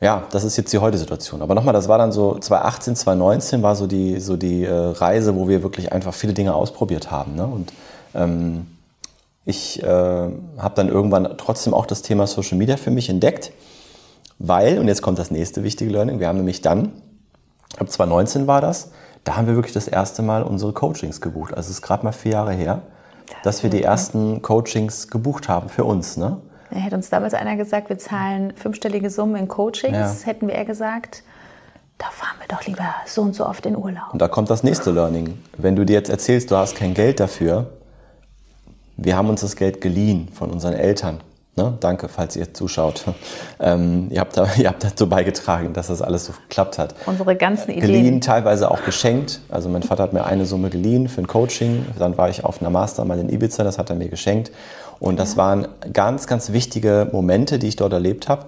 ja, 0.01 0.25
das 0.31 0.45
ist 0.45 0.57
jetzt 0.57 0.73
die 0.73 0.79
heute 0.79 0.99
Situation. 0.99 1.43
Aber 1.43 1.55
nochmal, 1.55 1.75
das 1.75 1.89
war 1.89 1.99
dann 1.99 2.13
so 2.13 2.39
2018, 2.39 2.97
2019 2.97 3.63
war 3.63 3.75
so 3.75 3.87
die, 3.87 4.21
so 4.21 4.37
die 4.37 4.65
äh, 4.65 4.73
Reise, 4.73 5.35
wo 5.37 5.49
wir 5.49 5.63
wirklich 5.63 5.93
einfach 5.93 6.15
viele 6.15 6.35
Dinge 6.35 6.55
ausprobiert 6.55 7.11
haben. 7.11 7.35
Ne? 7.35 7.47
Und 7.47 7.73
ähm, 8.15 8.67
ich 9.45 9.83
äh, 9.83 9.87
habe 9.87 10.75
dann 10.75 10.89
irgendwann 10.89 11.37
trotzdem 11.39 11.73
auch 11.73 11.87
das 11.87 12.03
Thema 12.03 12.27
Social 12.27 12.59
Media 12.59 12.77
für 12.77 12.91
mich 12.91 13.09
entdeckt 13.09 13.53
weil, 14.39 14.79
und 14.79 14.89
jetzt 14.89 15.03
kommt 15.03 15.19
das 15.19 15.31
nächste 15.31 15.63
wichtige 15.63 15.91
Learning, 15.91 16.21
wir 16.21 16.29
haben 16.29 16.39
nämlich 16.39 16.61
dann, 16.61 16.93
ab 17.79 17.91
2019 17.91 18.47
war 18.47 18.61
das, 18.61 18.91
da 19.25 19.37
haben 19.37 19.47
wir 19.47 19.55
wirklich 19.57 19.75
das 19.75 19.89
erste 19.89 20.23
Mal 20.23 20.43
unsere 20.43 20.73
Coachings 20.73 21.21
gebucht. 21.21 21.53
Also 21.55 21.71
es 21.71 21.79
ist 21.79 21.83
gerade 21.83 22.05
mal 22.05 22.13
vier 22.13 22.33
Jahre 22.33 22.53
her, 22.53 22.83
dass 23.43 23.63
wir 23.63 23.71
die 23.71 23.83
ersten 23.83 24.41
Coachings 24.43 25.09
gebucht 25.09 25.49
haben 25.49 25.69
für 25.69 25.85
uns. 25.85 26.17
Ne? 26.17 26.37
Da 26.71 26.77
hätte 26.77 26.97
uns 26.97 27.11
damals 27.11 27.35
einer 27.35 27.57
gesagt, 27.57 27.89
wir 27.89 27.99
zahlen 27.99 28.53
fünfstellige 28.57 29.11
Summen 29.11 29.37
in 29.37 29.49
Coachings, 29.49 30.23
ja. 30.23 30.27
hätten 30.27 30.47
wir 30.47 30.55
eher 30.55 30.65
gesagt, 30.65 31.23
da 31.99 32.07
fahren 32.11 32.37
wir 32.41 32.49
doch 32.55 32.65
lieber 32.67 32.95
so 33.07 33.23
und 33.23 33.35
so 33.35 33.47
oft 33.47 33.65
in 33.67 33.77
Urlaub. 33.77 34.13
Und 34.13 34.21
da 34.21 34.29
kommt 34.29 34.51
das 34.51 34.63
nächste 34.63 34.91
Learning. 34.91 35.39
Wenn 35.57 35.77
du 35.77 35.85
dir 35.85 35.95
jetzt 35.95 36.11
erzählst, 36.11 36.51
du 36.51 36.57
hast 36.57 36.77
kein 36.77 36.95
Geld 36.95 37.21
dafür, 37.21 37.71
wir 38.97 39.17
haben 39.17 39.29
uns 39.29 39.41
das 39.41 39.57
Geld 39.57 39.81
geliehen 39.81 40.29
von 40.33 40.51
unseren 40.51 40.75
Eltern. 40.75 41.21
Ne? 41.57 41.73
Danke, 41.81 42.09
falls 42.09 42.37
ihr 42.37 42.53
zuschaut. 42.53 43.05
Ähm, 43.59 44.09
ihr, 44.11 44.21
habt 44.21 44.37
da, 44.37 44.47
ihr 44.59 44.69
habt 44.69 44.85
dazu 44.85 45.09
beigetragen, 45.09 45.73
dass 45.73 45.87
das 45.87 46.03
alles 46.03 46.27
so 46.27 46.33
geklappt 46.33 46.79
hat. 46.79 46.95
Unsere 47.07 47.35
ganzen 47.35 47.71
Ideen. 47.71 47.81
Geliehen, 47.81 48.21
teilweise 48.21 48.71
auch 48.71 48.85
geschenkt. 48.85 49.41
Also 49.49 49.71
mein 49.71 49.83
Vater 49.83 50.03
hat 50.03 50.13
mir 50.13 50.25
eine 50.25 50.45
Summe 50.45 50.69
geliehen 50.69 51.09
für 51.09 51.23
ein 51.23 51.27
Coaching. 51.27 51.87
Dann 51.99 52.19
war 52.19 52.29
ich 52.29 52.45
auf 52.45 52.61
einer 52.61 52.69
Master 52.69 53.07
mal 53.07 53.19
in 53.19 53.31
Ibiza, 53.31 53.65
das 53.65 53.79
hat 53.79 53.89
er 53.89 53.97
mir 53.97 54.09
geschenkt. 54.09 54.53
Und 55.01 55.19
das 55.19 55.33
ja. 55.33 55.39
waren 55.39 55.69
ganz, 55.95 56.27
ganz 56.27 56.53
wichtige 56.53 57.09
Momente, 57.11 57.59
die 57.59 57.69
ich 57.69 57.77
dort 57.77 57.95
erlebt 57.95 58.29
habe. 58.29 58.47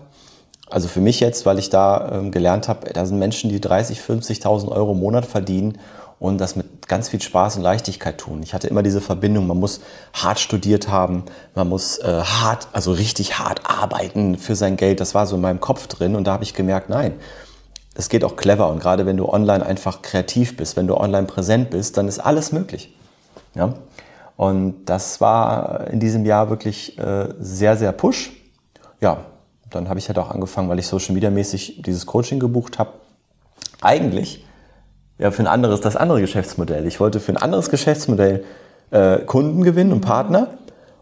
Also 0.69 0.87
für 0.87 1.01
mich 1.01 1.19
jetzt, 1.21 1.47
weil 1.47 1.59
ich 1.59 1.71
da 1.71 2.11
ähm, 2.13 2.31
gelernt 2.31 2.69
habe, 2.69 2.93
da 2.93 3.07
sind 3.07 3.19
Menschen, 3.19 3.49
die 3.49 3.59
30, 3.59 4.01
50.000 4.01 4.69
Euro 4.69 4.93
im 4.93 5.01
Monat 5.01 5.25
verdienen 5.25 5.79
und 6.21 6.39
das 6.39 6.57
mit 6.57 6.89
ganz 6.89 7.09
viel 7.09 7.21
Spaß 7.21 7.57
und 7.57 7.63
Leichtigkeit 7.63 8.19
tun. 8.19 8.43
Ich 8.43 8.55
hatte 8.55 8.67
immer 8.67 8.83
diese 8.83 9.01
Verbindung, 9.01 9.47
man 9.47 9.59
muss 9.59 9.81
hart 10.13 10.41
studiert 10.41 10.89
haben, 10.89 11.25
man 11.55 11.69
muss 11.69 11.99
äh, 11.99 12.23
hart, 12.23 12.69
also 12.73 12.93
richtig 12.93 13.39
hart 13.39 13.63
arbeiten 13.65 14.37
für 14.37 14.57
sein 14.57 14.77
Geld. 14.77 15.01
Das 15.01 15.15
war 15.15 15.27
so 15.27 15.37
in 15.37 15.43
meinem 15.43 15.61
Kopf 15.61 15.87
drin 15.87 16.17
und 16.17 16.25
da 16.27 16.33
habe 16.33 16.45
ich 16.45 16.55
gemerkt, 16.55 16.89
nein, 16.89 17.15
es 17.95 18.09
geht 18.09 18.25
auch 18.25 18.37
clever 18.37 18.69
und 18.69 18.81
gerade 18.81 19.07
wenn 19.07 19.17
du 19.17 19.29
online 19.29 19.65
einfach 19.65 20.03
kreativ 20.03 20.57
bist, 20.57 20.77
wenn 20.77 20.87
du 20.87 20.97
online 20.97 21.27
präsent 21.27 21.71
bist, 21.71 21.97
dann 21.97 22.09
ist 22.09 22.19
alles 22.19 22.53
möglich. 22.53 22.95
Ja? 23.55 23.75
Und 24.37 24.85
das 24.87 25.21
war 25.21 25.89
in 25.89 25.99
diesem 25.99 26.25
Jahr 26.25 26.49
wirklich 26.49 26.97
äh, 26.99 27.35
sehr, 27.41 27.77
sehr 27.77 27.93
push. 27.93 28.31
Ja, 29.01 29.25
dann 29.71 29.89
habe 29.89 29.99
ich 29.99 30.09
halt 30.09 30.19
auch 30.19 30.31
angefangen, 30.31 30.69
weil 30.69 30.79
ich 30.79 30.87
Social 30.87 31.15
Media 31.15 31.31
mäßig 31.31 31.83
dieses 31.83 32.07
Coaching 32.07 32.39
gebucht 32.39 32.79
habe. 32.79 32.93
Eigentlich 33.81 34.45
ja 35.19 35.31
für 35.31 35.43
ein 35.43 35.47
anderes, 35.47 35.81
das 35.81 35.97
andere 35.97 36.21
Geschäftsmodell. 36.21 36.87
Ich 36.87 37.01
wollte 37.01 37.21
für 37.21 37.33
ein 37.33 37.37
anderes 37.37 37.71
Geschäftsmodell 37.71 38.45
äh, 38.91 39.19
Kunden 39.19 39.63
gewinnen 39.63 39.93
und 39.93 40.01
Partner. 40.01 40.49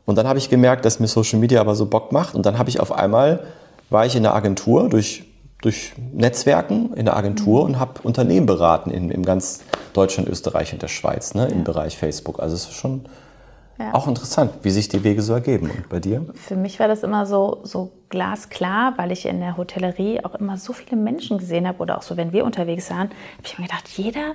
Und 0.04 0.16
dann 0.16 0.26
habe 0.26 0.38
ich 0.38 0.48
gemerkt, 0.48 0.84
dass 0.84 1.00
mir 1.00 1.08
Social 1.08 1.38
Media 1.38 1.60
aber 1.60 1.74
so 1.74 1.86
Bock 1.86 2.12
macht. 2.12 2.34
Und 2.34 2.46
dann 2.46 2.58
habe 2.58 2.70
ich 2.70 2.80
auf 2.80 2.92
einmal, 2.92 3.44
war 3.90 4.06
ich 4.06 4.16
in 4.16 4.22
der 4.22 4.34
Agentur 4.34 4.88
durch, 4.88 5.24
durch 5.62 5.92
Netzwerken 6.12 6.94
in 6.94 7.06
der 7.06 7.16
Agentur 7.16 7.64
und 7.64 7.78
habe 7.78 8.00
Unternehmen 8.02 8.46
beraten 8.46 8.90
in, 8.90 9.10
in 9.10 9.24
ganz 9.24 9.60
Deutschland, 9.92 10.28
Österreich 10.28 10.72
und 10.72 10.82
der 10.82 10.88
Schweiz 10.88 11.34
ne, 11.34 11.46
im 11.48 11.64
Bereich 11.64 11.96
Facebook. 11.96 12.40
Also 12.40 12.54
es 12.54 12.64
ist 12.64 12.74
schon 12.74 13.06
ja. 13.78 13.94
auch 13.94 14.06
interessant, 14.08 14.52
wie 14.62 14.70
sich 14.70 14.88
die 14.88 15.04
Wege 15.04 15.22
so 15.22 15.34
ergeben. 15.34 15.70
Und 15.70 15.88
bei 15.88 16.00
dir? 16.00 16.24
Für 16.34 16.56
mich 16.56 16.78
war 16.80 16.88
das 16.88 17.02
immer 17.02 17.26
so, 17.26 17.60
so 17.64 17.92
glasklar, 18.08 18.94
weil 18.96 19.12
ich 19.12 19.26
in 19.26 19.40
der 19.40 19.56
Hotellerie 19.56 20.24
auch 20.24 20.34
immer 20.34 20.56
so 20.56 20.72
viele 20.72 20.96
Menschen 20.96 21.38
gesehen 21.38 21.66
habe 21.66 21.78
oder 21.78 21.98
auch 21.98 22.02
so, 22.02 22.16
wenn 22.16 22.32
wir 22.32 22.44
unterwegs 22.44 22.90
waren, 22.90 23.08
habe 23.10 23.44
ich 23.44 23.58
mir 23.58 23.66
gedacht, 23.66 23.88
jeder 23.88 24.34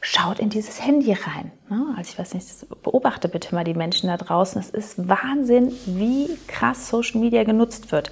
schaut 0.00 0.38
in 0.38 0.50
dieses 0.50 0.84
Handy 0.84 1.12
rein. 1.12 1.50
Ne? 1.68 1.94
Also 1.96 2.10
ich 2.12 2.18
weiß 2.18 2.34
nicht, 2.34 2.46
beobachte 2.82 3.28
bitte 3.28 3.54
mal 3.54 3.64
die 3.64 3.74
Menschen 3.74 4.08
da 4.08 4.16
draußen. 4.16 4.60
Es 4.60 4.70
ist 4.70 5.08
Wahnsinn, 5.08 5.72
wie 5.86 6.28
krass 6.46 6.88
Social 6.88 7.20
Media 7.20 7.44
genutzt 7.44 7.90
wird. 7.92 8.10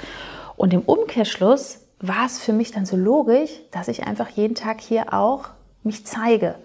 Und 0.57 0.73
im 0.73 0.81
Umkehrschluss 0.81 1.81
war 2.01 2.27
es 2.27 2.41
für 2.41 2.53
mich 2.53 2.73
dann 2.73 2.87
so 2.87 2.97
logisch, 2.97 3.51
dass 3.71 3.89
ich 3.89 4.05
einfach 4.07 4.29
jeden 4.31 4.55
Tag 4.55 4.81
hier 4.81 5.13
auch 5.13 5.51
mich 5.83 6.05
zeige, 6.07 6.57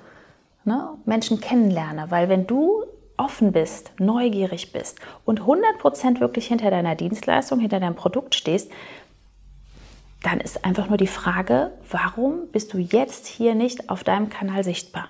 ne? 0.66 0.90
Menschen 1.06 1.40
kennenlerne. 1.40 2.10
Weil 2.10 2.30
wenn 2.30 2.48
du 2.48 2.84
offen 3.20 3.52
bist, 3.52 3.92
neugierig 4.00 4.72
bist 4.72 5.00
und 5.26 5.42
100% 5.42 6.20
wirklich 6.20 6.48
hinter 6.48 6.72
deiner 6.72 6.96
Dienstleistung, 6.96 7.60
hinter 7.60 7.80
deinem 7.80 7.96
Produkt 7.96 8.36
stehst, 8.36 8.72
dann 10.24 10.40
ist 10.40 10.66
einfach 10.66 10.90
nur 10.90 10.98
die 10.98 11.08
Frage, 11.08 11.72
warum 11.90 12.48
bist 12.52 12.74
du 12.74 12.78
jetzt 12.78 13.28
hier 13.28 13.56
nicht 13.56 13.90
auf 13.90 14.04
deinem 14.04 14.30
Kanal 14.30 14.64
sichtbar? 14.64 15.10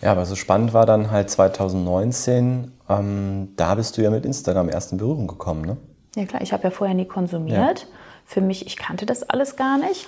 Ja, 0.00 0.12
aber 0.12 0.26
so 0.26 0.36
spannend 0.36 0.72
war 0.72 0.86
dann 0.86 1.10
halt 1.10 1.30
2019, 1.30 2.72
ähm, 2.88 3.48
da 3.56 3.74
bist 3.74 3.96
du 3.96 4.02
ja 4.02 4.10
mit 4.10 4.24
Instagram 4.24 4.68
erst 4.68 4.92
in 4.92 4.98
Berührung 4.98 5.26
gekommen, 5.26 5.62
ne? 5.62 5.76
Ja 6.16 6.24
klar, 6.24 6.42
ich 6.42 6.52
habe 6.52 6.64
ja 6.64 6.70
vorher 6.70 6.94
nie 6.94 7.04
konsumiert. 7.04 7.80
Ja. 7.80 7.86
Für 8.24 8.40
mich, 8.40 8.66
ich 8.66 8.76
kannte 8.76 9.06
das 9.06 9.22
alles 9.22 9.56
gar 9.56 9.78
nicht. 9.78 10.06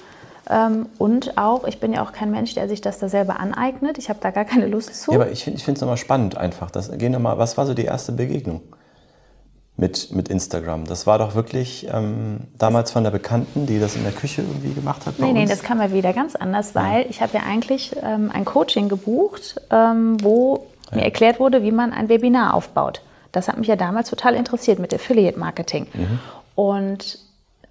Ähm, 0.49 0.87
und 0.99 1.39
auch, 1.39 1.65
ich 1.65 1.81
bin 1.81 1.93
ja 1.93 2.05
auch 2.05 2.13
kein 2.13 2.31
Mensch, 2.31 2.55
der 2.55 2.69
sich 2.69 2.81
das 2.81 2.99
da 2.99 3.09
selber 3.09 3.39
aneignet. 3.39 3.99
Ich 3.99 4.09
habe 4.09 4.19
da 4.21 4.31
gar 4.31 4.45
keine 4.45 4.67
Lust 4.67 4.95
zu. 5.03 5.13
Ja, 5.13 5.21
aber 5.21 5.31
ich 5.31 5.45
finde 5.45 5.73
es 5.73 5.81
nochmal 5.81 5.97
spannend 5.97 6.37
einfach. 6.37 6.71
Das, 6.71 6.91
gehen 6.99 7.13
wir 7.13 7.19
mal, 7.19 7.39
was 7.39 7.57
war 7.57 7.67
so 7.67 7.75
die 7.75 7.85
erste 7.85 8.13
Begegnung? 8.13 8.61
Mit, 9.81 10.13
mit 10.13 10.29
Instagram. 10.29 10.85
Das 10.85 11.07
war 11.07 11.19
doch 11.19 11.35
wirklich 11.35 11.89
ähm, 11.91 12.41
damals 12.59 12.91
von 12.93 13.03
der 13.03 13.11
Bekannten, 13.11 13.67
die 13.67 13.81
das 13.81 13.97
in 13.97 14.03
der 14.03 14.13
Küche 14.13 14.43
irgendwie 14.43 14.75
gemacht 14.75 15.07
hat. 15.07 15.19
Nein, 15.19 15.35
nein, 15.35 15.49
das 15.49 15.63
kam 15.63 15.81
ja 15.81 15.91
wieder 15.91 16.13
ganz 16.13 16.37
anders, 16.37 16.75
weil 16.75 17.03
ja. 17.03 17.07
ich 17.09 17.23
habe 17.23 17.39
ja 17.39 17.45
eigentlich 17.45 17.97
ähm, 18.03 18.31
ein 18.33 18.45
Coaching 18.45 18.91
gebucht, 18.91 19.57
ähm, 19.71 20.23
wo 20.23 20.67
ja. 20.91 20.99
mir 20.99 21.05
erklärt 21.05 21.41
wurde, 21.41 21.63
wie 21.63 21.73
man 21.73 21.95
ein 21.95 22.11
Webinar 22.11 22.53
aufbaut. 22.55 23.01
Das 23.33 23.49
hat 23.49 23.57
mich 23.57 23.69
ja 23.69 23.77
damals 23.77 24.11
total 24.11 24.35
interessiert 24.35 24.79
mit 24.79 24.93
Affiliate 24.93 25.39
Marketing. 25.39 25.87
Mhm. 25.95 26.19
Und 26.55 27.19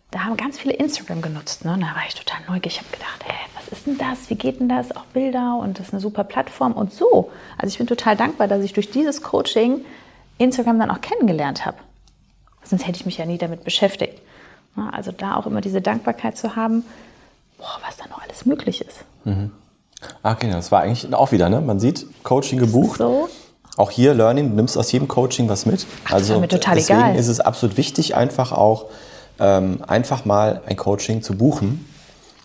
da 0.09 0.21
haben 0.21 0.35
ganz 0.35 0.57
viele 0.57 0.73
Instagram 0.73 1.21
genutzt. 1.21 1.63
Ne? 1.63 1.73
Und 1.73 1.81
da 1.81 1.87
war 1.87 2.01
ich 2.07 2.15
total 2.15 2.39
neugierig. 2.47 2.77
Ich 2.77 2.79
habe 2.79 2.91
gedacht, 2.91 3.23
hey, 3.23 3.35
was 3.55 3.67
ist 3.67 3.85
denn 3.85 3.99
das? 3.99 4.31
Wie 4.31 4.35
geht 4.35 4.59
denn 4.59 4.69
das? 4.69 4.95
Auch 4.95 5.05
Bilder 5.13 5.59
und 5.61 5.77
das 5.77 5.89
ist 5.89 5.93
eine 5.93 5.99
super 5.99 6.23
Plattform 6.23 6.71
und 6.71 6.91
so. 6.91 7.29
Also 7.59 7.71
ich 7.71 7.77
bin 7.77 7.85
total 7.85 8.15
dankbar, 8.15 8.47
dass 8.47 8.63
ich 8.63 8.73
durch 8.73 8.89
dieses 8.89 9.21
Coaching 9.21 9.85
Instagram 10.39 10.79
dann 10.79 10.89
auch 10.89 11.01
kennengelernt 11.01 11.67
habe. 11.67 11.77
Sonst 12.69 12.85
hätte 12.85 12.99
ich 12.99 13.05
mich 13.05 13.17
ja 13.17 13.25
nie 13.25 13.37
damit 13.37 13.63
beschäftigt. 13.63 14.21
Also 14.91 15.11
da 15.11 15.35
auch 15.35 15.45
immer 15.45 15.61
diese 15.61 15.81
Dankbarkeit 15.81 16.37
zu 16.37 16.55
haben, 16.55 16.83
boah, 17.57 17.79
was 17.85 17.97
da 17.97 18.07
noch 18.07 18.21
alles 18.21 18.45
möglich 18.45 18.81
ist. 18.81 18.99
Mhm. 19.25 19.51
Ah, 20.23 20.33
okay, 20.33 20.49
das 20.49 20.71
war 20.71 20.81
eigentlich 20.81 21.13
auch 21.13 21.31
wieder, 21.31 21.49
ne? 21.49 21.59
Man 21.59 21.79
sieht, 21.79 22.05
Coaching 22.23 22.59
gebucht. 22.59 22.99
So. 22.99 23.27
Auch 23.75 23.91
hier 23.91 24.13
Learning, 24.13 24.49
du 24.49 24.55
nimmst 24.55 24.77
aus 24.77 24.91
jedem 24.91 25.07
Coaching 25.07 25.49
was 25.49 25.65
mit. 25.65 25.85
Ach, 26.05 26.13
also 26.13 26.33
das 26.33 26.41
mir 26.41 26.47
total 26.47 26.75
deswegen 26.75 26.99
egal. 26.99 27.15
ist 27.15 27.27
es 27.27 27.39
absolut 27.39 27.77
wichtig, 27.77 28.15
einfach 28.15 28.51
auch 28.51 28.85
ähm, 29.39 29.79
einfach 29.87 30.25
mal 30.25 30.61
ein 30.65 30.75
Coaching 30.75 31.21
zu 31.21 31.35
buchen 31.35 31.85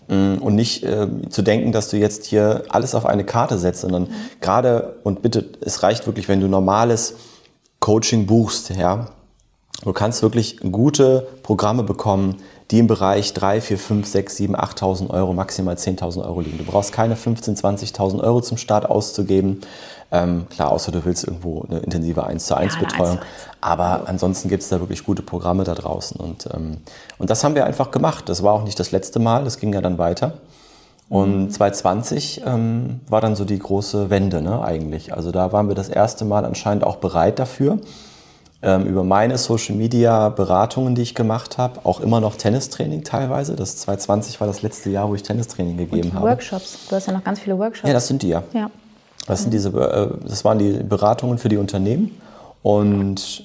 mm, 0.08 0.36
und 0.38 0.54
nicht 0.54 0.84
äh, 0.84 1.08
zu 1.28 1.42
denken, 1.42 1.72
dass 1.72 1.88
du 1.88 1.96
jetzt 1.96 2.24
hier 2.24 2.64
alles 2.68 2.94
auf 2.94 3.06
eine 3.06 3.24
Karte 3.24 3.58
setzt, 3.58 3.80
sondern 3.80 4.04
mhm. 4.04 4.14
gerade 4.40 4.96
und 5.02 5.22
bitte, 5.22 5.44
es 5.60 5.82
reicht 5.82 6.06
wirklich, 6.06 6.28
wenn 6.28 6.40
du 6.40 6.46
normales 6.46 7.14
Coaching 7.80 8.26
buchst, 8.26 8.70
ja, 8.70 9.08
Du 9.82 9.92
kannst 9.92 10.22
wirklich 10.22 10.60
gute 10.60 11.26
Programme 11.42 11.82
bekommen, 11.82 12.36
die 12.70 12.78
im 12.78 12.86
Bereich 12.86 13.34
3, 13.34 13.60
4, 13.60 13.78
5, 13.78 14.06
6, 14.06 14.36
7, 14.36 14.56
8.000 14.56 15.10
Euro, 15.10 15.34
maximal 15.34 15.74
10.000 15.74 16.24
Euro 16.24 16.40
liegen. 16.40 16.58
Du 16.58 16.64
brauchst 16.64 16.92
keine 16.92 17.16
15.000, 17.16 17.60
20.000 17.94 18.22
Euro 18.22 18.40
zum 18.40 18.56
Start 18.56 18.88
auszugeben. 18.88 19.60
Ähm, 20.10 20.46
klar, 20.48 20.70
außer 20.70 20.92
du 20.92 21.04
willst 21.04 21.24
irgendwo 21.24 21.66
eine 21.68 21.80
intensive 21.80 22.24
1 22.24 22.46
zu 22.46 22.56
1 22.56 22.74
ja, 22.74 22.80
Betreuung. 22.80 23.18
Aber 23.60 24.02
ansonsten 24.06 24.48
gibt 24.48 24.62
es 24.62 24.68
da 24.70 24.80
wirklich 24.80 25.04
gute 25.04 25.22
Programme 25.22 25.64
da 25.64 25.74
draußen. 25.74 26.18
Und, 26.18 26.48
ähm, 26.54 26.78
und 27.18 27.28
das 27.28 27.44
haben 27.44 27.54
wir 27.54 27.66
einfach 27.66 27.90
gemacht. 27.90 28.28
Das 28.28 28.42
war 28.42 28.54
auch 28.54 28.64
nicht 28.64 28.78
das 28.80 28.92
letzte 28.92 29.18
Mal, 29.18 29.44
das 29.44 29.58
ging 29.58 29.72
ja 29.74 29.80
dann 29.80 29.98
weiter. 29.98 30.34
Und 31.10 31.52
2020 31.52 32.40
mhm. 32.40 32.50
ähm, 32.50 33.00
war 33.08 33.20
dann 33.20 33.36
so 33.36 33.44
die 33.44 33.58
große 33.58 34.08
Wende 34.08 34.40
ne, 34.40 34.62
eigentlich. 34.64 35.12
Also 35.12 35.32
da 35.32 35.52
waren 35.52 35.68
wir 35.68 35.74
das 35.74 35.90
erste 35.90 36.24
Mal 36.24 36.46
anscheinend 36.46 36.84
auch 36.84 36.96
bereit 36.96 37.38
dafür 37.38 37.78
ähm, 38.64 38.86
über 38.86 39.04
meine 39.04 39.38
Social 39.38 39.76
Media 39.76 40.30
Beratungen, 40.30 40.94
die 40.94 41.02
ich 41.02 41.14
gemacht 41.14 41.58
habe, 41.58 41.80
auch 41.84 42.00
immer 42.00 42.20
noch 42.20 42.36
Tennistraining 42.36 43.04
teilweise. 43.04 43.54
Das 43.54 43.76
2020 43.76 44.40
war 44.40 44.46
das 44.46 44.62
letzte 44.62 44.90
Jahr, 44.90 45.08
wo 45.08 45.14
ich 45.14 45.22
Tennistraining 45.22 45.76
gegeben 45.76 46.12
habe. 46.14 46.26
Workshops. 46.30 46.86
Du 46.88 46.96
hast 46.96 47.06
ja 47.06 47.12
noch 47.12 47.24
ganz 47.24 47.40
viele 47.40 47.58
Workshops. 47.58 47.86
Ja, 47.86 47.92
das 47.92 48.06
sind 48.06 48.22
die 48.22 48.28
ja. 48.28 48.42
ja. 48.52 48.70
Das, 49.26 49.42
sind 49.42 49.52
diese, 49.52 49.68
äh, 49.68 50.26
das 50.26 50.44
waren 50.44 50.58
die 50.58 50.82
Beratungen 50.82 51.38
für 51.38 51.48
die 51.48 51.56
Unternehmen. 51.56 52.18
Und 52.62 53.44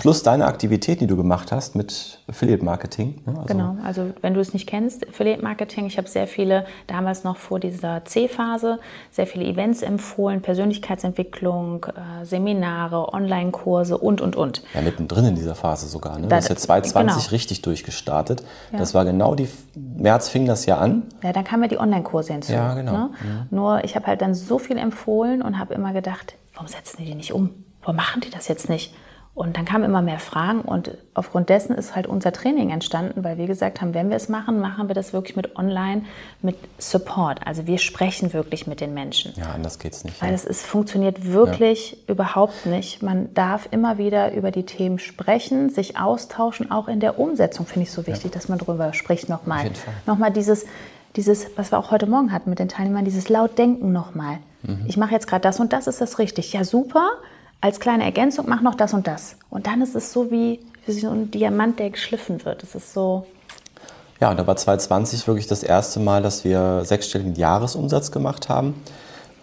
Plus 0.00 0.22
deine 0.22 0.46
Aktivitäten, 0.46 1.00
die 1.00 1.06
du 1.06 1.16
gemacht 1.16 1.52
hast 1.52 1.76
mit 1.76 2.20
Affiliate 2.26 2.64
Marketing. 2.64 3.20
Ne? 3.26 3.34
Also 3.36 3.44
genau, 3.46 3.76
also 3.84 4.06
wenn 4.22 4.32
du 4.32 4.40
es 4.40 4.54
nicht 4.54 4.66
kennst, 4.66 5.06
Affiliate 5.06 5.42
Marketing, 5.42 5.84
ich 5.84 5.98
habe 5.98 6.08
sehr 6.08 6.26
viele, 6.26 6.64
damals 6.86 7.22
noch 7.22 7.36
vor 7.36 7.60
dieser 7.60 8.02
C-Phase, 8.06 8.78
sehr 9.10 9.26
viele 9.26 9.44
Events 9.44 9.82
empfohlen, 9.82 10.40
Persönlichkeitsentwicklung, 10.40 11.84
äh, 11.84 12.24
Seminare, 12.24 13.12
Online-Kurse 13.12 13.98
und, 13.98 14.22
und, 14.22 14.36
und. 14.36 14.62
Ja, 14.72 14.80
mittendrin 14.80 15.26
in 15.26 15.34
dieser 15.34 15.54
Phase 15.54 15.86
sogar. 15.86 16.18
Ne? 16.18 16.28
Das, 16.28 16.44
ist 16.44 16.48
ja 16.48 16.56
2020 16.56 17.16
genau. 17.16 17.30
richtig 17.30 17.60
durchgestartet. 17.60 18.42
Ja. 18.72 18.78
Das 18.78 18.94
war 18.94 19.04
genau 19.04 19.34
die, 19.34 19.48
März 19.76 20.30
fing 20.30 20.46
das 20.46 20.64
ja 20.64 20.78
an. 20.78 21.02
Ja, 21.22 21.34
dann 21.34 21.44
kamen 21.44 21.64
ja 21.64 21.68
die 21.68 21.78
Online-Kurse 21.78 22.32
hinzu. 22.32 22.54
Ja, 22.54 22.72
genau. 22.72 22.92
Ne? 22.92 23.10
Mhm. 23.22 23.56
Nur 23.56 23.84
ich 23.84 23.96
habe 23.96 24.06
halt 24.06 24.22
dann 24.22 24.34
so 24.34 24.58
viel 24.58 24.78
empfohlen 24.78 25.42
und 25.42 25.58
habe 25.58 25.74
immer 25.74 25.92
gedacht, 25.92 26.36
warum 26.54 26.68
setzen 26.68 26.96
die 27.00 27.04
die 27.04 27.14
nicht 27.14 27.34
um? 27.34 27.50
Warum 27.82 27.96
machen 27.96 28.22
die 28.22 28.30
das 28.30 28.48
jetzt 28.48 28.70
nicht? 28.70 28.94
Und 29.32 29.56
dann 29.56 29.64
kamen 29.64 29.84
immer 29.84 30.02
mehr 30.02 30.18
Fragen 30.18 30.60
und 30.60 30.98
aufgrund 31.14 31.48
dessen 31.50 31.76
ist 31.76 31.94
halt 31.94 32.08
unser 32.08 32.32
Training 32.32 32.70
entstanden, 32.70 33.22
weil 33.22 33.38
wir 33.38 33.46
gesagt 33.46 33.80
haben, 33.80 33.94
wenn 33.94 34.10
wir 34.10 34.16
es 34.16 34.28
machen, 34.28 34.58
machen 34.58 34.88
wir 34.88 34.94
das 34.94 35.12
wirklich 35.12 35.36
mit 35.36 35.56
Online, 35.56 36.02
mit 36.42 36.56
Support. 36.78 37.46
Also 37.46 37.66
wir 37.66 37.78
sprechen 37.78 38.32
wirklich 38.32 38.66
mit 38.66 38.80
den 38.80 38.92
Menschen. 38.92 39.32
Ja, 39.36 39.52
anders 39.52 39.78
geht 39.78 39.92
es 39.92 40.04
nicht. 40.04 40.20
Weil 40.20 40.34
es 40.34 40.44
ist, 40.44 40.66
funktioniert 40.66 41.24
wirklich 41.32 41.92
ja. 41.92 42.12
überhaupt 42.12 42.66
nicht. 42.66 43.02
Man 43.02 43.32
darf 43.32 43.68
immer 43.70 43.98
wieder 43.98 44.34
über 44.34 44.50
die 44.50 44.64
Themen 44.64 44.98
sprechen, 44.98 45.70
sich 45.70 45.96
austauschen. 45.96 46.72
Auch 46.72 46.88
in 46.88 46.98
der 46.98 47.18
Umsetzung 47.18 47.66
finde 47.66 47.84
ich 47.84 47.92
so 47.92 48.08
wichtig, 48.08 48.24
ja. 48.24 48.30
dass 48.32 48.48
man 48.48 48.58
darüber 48.58 48.92
spricht 48.92 49.28
nochmal. 49.28 49.70
Nochmal 50.06 50.32
dieses, 50.32 50.66
dieses, 51.14 51.46
was 51.56 51.70
wir 51.70 51.78
auch 51.78 51.92
heute 51.92 52.06
Morgen 52.06 52.32
hatten 52.32 52.50
mit 52.50 52.58
den 52.58 52.68
Teilnehmern, 52.68 53.04
dieses 53.04 53.28
Lautdenken 53.28 53.92
nochmal. 53.92 54.38
Mhm. 54.64 54.84
Ich 54.88 54.96
mache 54.96 55.12
jetzt 55.12 55.28
gerade 55.28 55.42
das 55.42 55.60
und 55.60 55.72
das, 55.72 55.86
ist 55.86 56.00
das 56.00 56.18
richtig? 56.18 56.52
Ja, 56.52 56.64
super 56.64 57.12
als 57.60 57.80
kleine 57.80 58.04
Ergänzung 58.04 58.46
mach 58.48 58.62
noch 58.62 58.74
das 58.74 58.94
und 58.94 59.06
das. 59.06 59.36
Und 59.50 59.66
dann 59.66 59.82
ist 59.82 59.94
es 59.94 60.12
so 60.12 60.30
wie, 60.30 60.60
wie 60.86 60.92
so 60.92 61.10
ein 61.10 61.30
Diamant, 61.30 61.78
der 61.78 61.90
geschliffen 61.90 62.44
wird. 62.44 62.62
Es 62.62 62.74
ist 62.74 62.92
so. 62.92 63.26
Ja, 64.20 64.30
und 64.30 64.38
da 64.38 64.46
war 64.46 64.56
2020 64.56 65.26
wirklich 65.26 65.46
das 65.46 65.62
erste 65.62 66.00
Mal, 66.00 66.22
dass 66.22 66.44
wir 66.44 66.82
sechsstelligen 66.84 67.34
Jahresumsatz 67.34 68.10
gemacht 68.12 68.48
haben, 68.48 68.74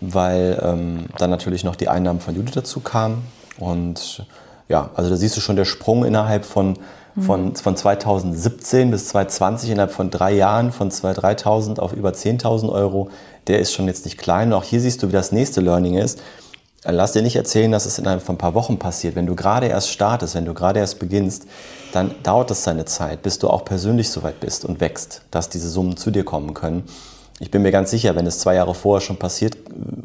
weil 0.01 0.59
ähm, 0.63 1.05
dann 1.17 1.29
natürlich 1.29 1.63
noch 1.63 1.75
die 1.75 1.89
Einnahmen 1.89 2.19
von 2.19 2.35
Judith 2.35 2.53
dazu 2.53 2.79
kamen. 2.79 3.23
Und 3.59 4.25
ja, 4.69 4.89
also 4.95 5.09
da 5.09 5.15
siehst 5.15 5.35
du 5.37 5.41
schon 5.41 5.55
der 5.55 5.65
Sprung 5.65 6.05
innerhalb 6.05 6.45
von, 6.45 6.77
von, 7.19 7.55
von 7.55 7.75
2017 7.75 8.91
bis 8.91 9.07
2020, 9.07 9.71
innerhalb 9.71 9.91
von 9.91 10.11
drei 10.11 10.33
Jahren, 10.33 10.71
von 10.71 10.91
2.000, 10.91 11.41
3.000 11.43 11.79
auf 11.79 11.93
über 11.93 12.09
10.000 12.09 12.71
Euro, 12.71 13.09
der 13.47 13.59
ist 13.59 13.73
schon 13.73 13.87
jetzt 13.87 14.05
nicht 14.05 14.19
klein. 14.19 14.49
Und 14.49 14.59
auch 14.59 14.63
hier 14.63 14.79
siehst 14.79 15.01
du, 15.01 15.07
wie 15.07 15.13
das 15.13 15.31
nächste 15.31 15.61
Learning 15.61 15.95
ist. 15.95 16.21
Lass 16.83 17.11
dir 17.11 17.21
nicht 17.21 17.35
erzählen, 17.35 17.71
dass 17.71 17.85
es 17.85 17.97
innerhalb 17.97 18.21
von 18.21 18.35
ein 18.35 18.37
paar 18.37 18.53
Wochen 18.53 18.77
passiert. 18.77 19.15
Wenn 19.15 19.25
du 19.25 19.35
gerade 19.35 19.67
erst 19.67 19.89
startest, 19.89 20.35
wenn 20.35 20.45
du 20.45 20.53
gerade 20.53 20.79
erst 20.79 20.99
beginnst, 20.99 21.47
dann 21.91 22.15
dauert 22.23 22.51
es 22.51 22.63
seine 22.63 22.85
Zeit, 22.85 23.23
bis 23.23 23.39
du 23.39 23.49
auch 23.49 23.65
persönlich 23.65 24.09
so 24.09 24.23
weit 24.23 24.39
bist 24.39 24.63
und 24.63 24.79
wächst, 24.79 25.23
dass 25.31 25.49
diese 25.49 25.69
Summen 25.69 25.97
zu 25.97 26.11
dir 26.11 26.23
kommen 26.23 26.53
können. 26.53 26.83
Ich 27.39 27.51
bin 27.51 27.61
mir 27.61 27.71
ganz 27.71 27.91
sicher, 27.91 28.15
wenn 28.15 28.25
es 28.25 28.39
zwei 28.39 28.55
Jahre 28.55 28.73
vorher 28.73 29.01
schon 29.01 29.17
passiert 29.17 29.57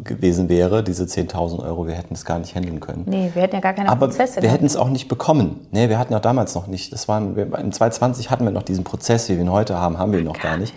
gewesen 0.05 0.51
wäre, 0.51 0.83
diese 0.83 1.05
10.000 1.05 1.65
Euro, 1.65 1.87
wir 1.87 1.95
hätten 1.95 2.13
es 2.13 2.27
gar 2.27 2.39
nicht 2.39 2.55
handeln 2.55 2.81
können. 2.81 3.05
Nee, 3.07 3.31
wir 3.33 3.43
hätten 3.43 3.55
ja 3.55 3.61
gar 3.61 3.73
keine 3.73 3.89
Aber 3.89 4.09
Prozesse. 4.09 4.43
wir 4.43 4.51
hätten 4.51 4.67
es 4.67 4.77
auch 4.77 4.91
nicht 4.91 5.09
bekommen. 5.09 5.67
Nee, 5.71 5.89
wir 5.89 5.99
hatten 5.99 6.15
auch 6.15 6.21
damals 6.21 6.55
noch 6.55 6.67
nicht. 6.67 6.93
Das 6.93 7.09
waren, 7.09 7.37
wir, 7.37 7.45
in 7.59 7.73
2020 7.73 8.31
hatten 8.31 8.45
wir 8.45 8.51
noch 8.51 8.63
diesen 8.65 8.85
Prozess, 8.85 9.29
wie 9.31 9.35
wir 9.35 9.41
ihn 9.41 9.53
heute 9.53 9.79
haben, 9.79 9.99
haben 9.99 10.13
wir 10.13 10.19
ihn 10.19 10.27
noch 10.27 10.41
gar 10.41 10.59
nicht. 10.59 10.75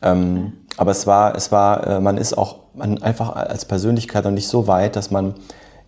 Ähm, 0.00 0.54
aber 0.78 0.92
es 0.92 1.06
war, 1.06 1.36
es 1.36 1.52
war, 1.52 1.86
äh, 1.86 2.00
man 2.00 2.16
ist 2.16 2.38
auch 2.38 2.61
man 2.74 3.02
einfach 3.02 3.34
als 3.34 3.64
Persönlichkeit 3.64 4.24
noch 4.24 4.30
nicht 4.30 4.48
so 4.48 4.66
weit, 4.66 4.96
dass 4.96 5.10
man 5.10 5.34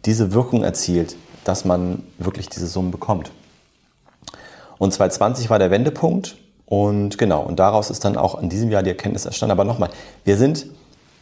diese 0.05 0.33
Wirkung 0.33 0.63
erzielt, 0.65 1.17
dass 1.45 1.65
man 1.65 2.03
wirklich 2.19 2.49
diese 2.49 2.67
Summen 2.67 2.91
bekommt. 2.91 3.31
Und 4.79 4.93
2020 4.93 5.51
war 5.51 5.59
der 5.59 5.71
Wendepunkt 5.71 6.37
und 6.67 7.19
genau, 7.19 7.43
und 7.43 7.59
daraus 7.59 7.91
ist 7.91 8.05
dann 8.05 8.17
auch 8.17 8.41
in 8.41 8.49
diesem 8.49 8.71
Jahr 8.71 8.83
die 8.83 8.91
Erkenntnis 8.91 9.25
entstanden. 9.27 9.53
Aber 9.53 9.65
nochmal, 9.65 9.91
wir 10.25 10.37
sind, 10.37 10.67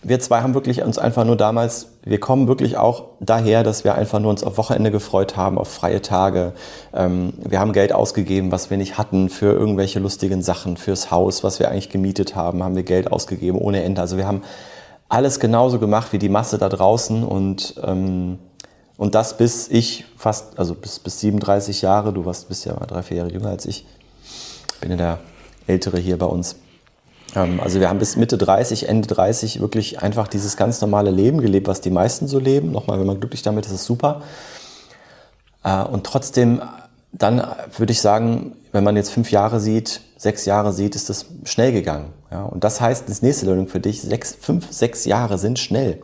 wir 0.03 0.19
zwei 0.19 0.41
haben 0.41 0.55
wirklich 0.55 0.83
uns 0.83 0.99
einfach 0.99 1.25
nur 1.25 1.37
damals, 1.37 1.89
wir 2.03 2.19
kommen 2.19 2.49
wirklich 2.49 2.77
auch 2.77 3.05
daher, 3.21 3.63
dass 3.63 3.85
wir 3.85 3.95
einfach 3.95 4.19
nur 4.19 4.31
uns 4.31 4.43
auf 4.43 4.59
Wochenende 4.59 4.91
gefreut 4.91 5.37
haben, 5.37 5.59
auf 5.59 5.69
freie 5.69 6.03
Tage. 6.03 6.53
Ähm, 6.93 7.35
wir 7.39 7.61
haben 7.61 7.73
Geld 7.73 7.93
ausgegeben, 7.93 8.51
was 8.51 8.71
wir 8.71 8.79
nicht 8.79 8.99
hatten 8.99 9.29
für 9.29 9.53
irgendwelche 9.53 10.01
lustigen 10.01 10.43
Sachen, 10.43 10.77
fürs 10.77 11.11
Haus, 11.11 11.45
was 11.45 11.61
wir 11.61 11.71
eigentlich 11.71 11.91
gemietet 11.91 12.35
haben, 12.35 12.63
haben 12.63 12.75
wir 12.75 12.83
Geld 12.83 13.13
ausgegeben 13.13 13.59
ohne 13.59 13.83
Ende. 13.83 14.01
Also 14.01 14.17
wir 14.17 14.27
haben 14.27 14.43
alles 15.13 15.41
genauso 15.41 15.79
gemacht 15.79 16.13
wie 16.13 16.19
die 16.19 16.31
Masse 16.31 16.57
da 16.57 16.71
draußen 16.71 17.23
und 17.23 17.75
ähm, 17.83 18.39
und 18.97 19.15
das 19.15 19.37
bis 19.37 19.69
ich 19.69 20.05
fast, 20.17 20.59
also 20.59 20.75
bis, 20.75 20.99
bis 21.01 21.21
37 21.21 21.83
Jahre, 21.83 22.13
du 22.13 22.25
warst, 22.25 22.49
bist 22.49 22.65
ja 22.65 22.75
mal 22.75 22.87
drei, 22.87 23.03
vier 23.03 23.19
Jahre 23.19 23.33
jünger 23.33 23.49
als 23.49 23.67
ich, 23.67 23.85
bin 24.81 24.91
ja 24.91 24.97
der 24.97 25.19
Ältere 25.67 25.99
hier 25.99 26.17
bei 26.19 26.27
uns. 26.27 26.57
Ähm, 27.35 27.61
also 27.61 27.81
wir 27.81 27.89
haben 27.89 27.99
bis 27.99 28.17
Mitte 28.17 28.39
30, 28.39 28.89
Ende 28.89 29.09
30 29.09 29.61
wirklich 29.61 30.01
einfach 30.03 30.29
dieses 30.29 30.57
ganz 30.57 30.81
normale 30.81 31.11
Leben 31.11 31.41
gelebt, 31.41 31.69
was 31.69 31.81
die 31.81 31.91
meisten 31.91 32.29
so 32.29 32.39
leben. 32.39 32.71
Nochmal, 32.71 33.01
wenn 33.01 33.07
man 33.07 33.19
glücklich 33.19 33.43
damit 33.43 33.67
ist, 33.67 33.73
ist 33.73 33.81
es 33.81 33.87
super. 33.87 34.23
Äh, 35.65 35.83
und 35.83 36.05
trotzdem, 36.05 36.63
dann 37.13 37.45
würde 37.77 37.93
ich 37.93 38.01
sagen, 38.01 38.57
wenn 38.73 38.85
man 38.85 38.97
jetzt 38.97 39.11
fünf 39.11 39.31
Jahre 39.31 39.61
sieht, 39.61 40.01
sechs 40.17 40.45
Jahre 40.47 40.73
sieht, 40.73 40.97
ist 40.97 41.11
das 41.11 41.27
schnell 41.45 41.73
gegangen. 41.73 42.13
Ja, 42.31 42.45
und 42.45 42.65
das 42.65 42.81
heißt, 42.81 43.09
das 43.09 43.23
nächste 43.23 43.47
Learning 43.47 43.69
für 43.69 43.81
dich, 43.81 44.01
sechs, 44.01 44.35
fünf, 44.35 44.73
sechs 44.73 45.05
Jahre 45.05 45.37
sind 45.39 45.59
schnell. 45.59 46.01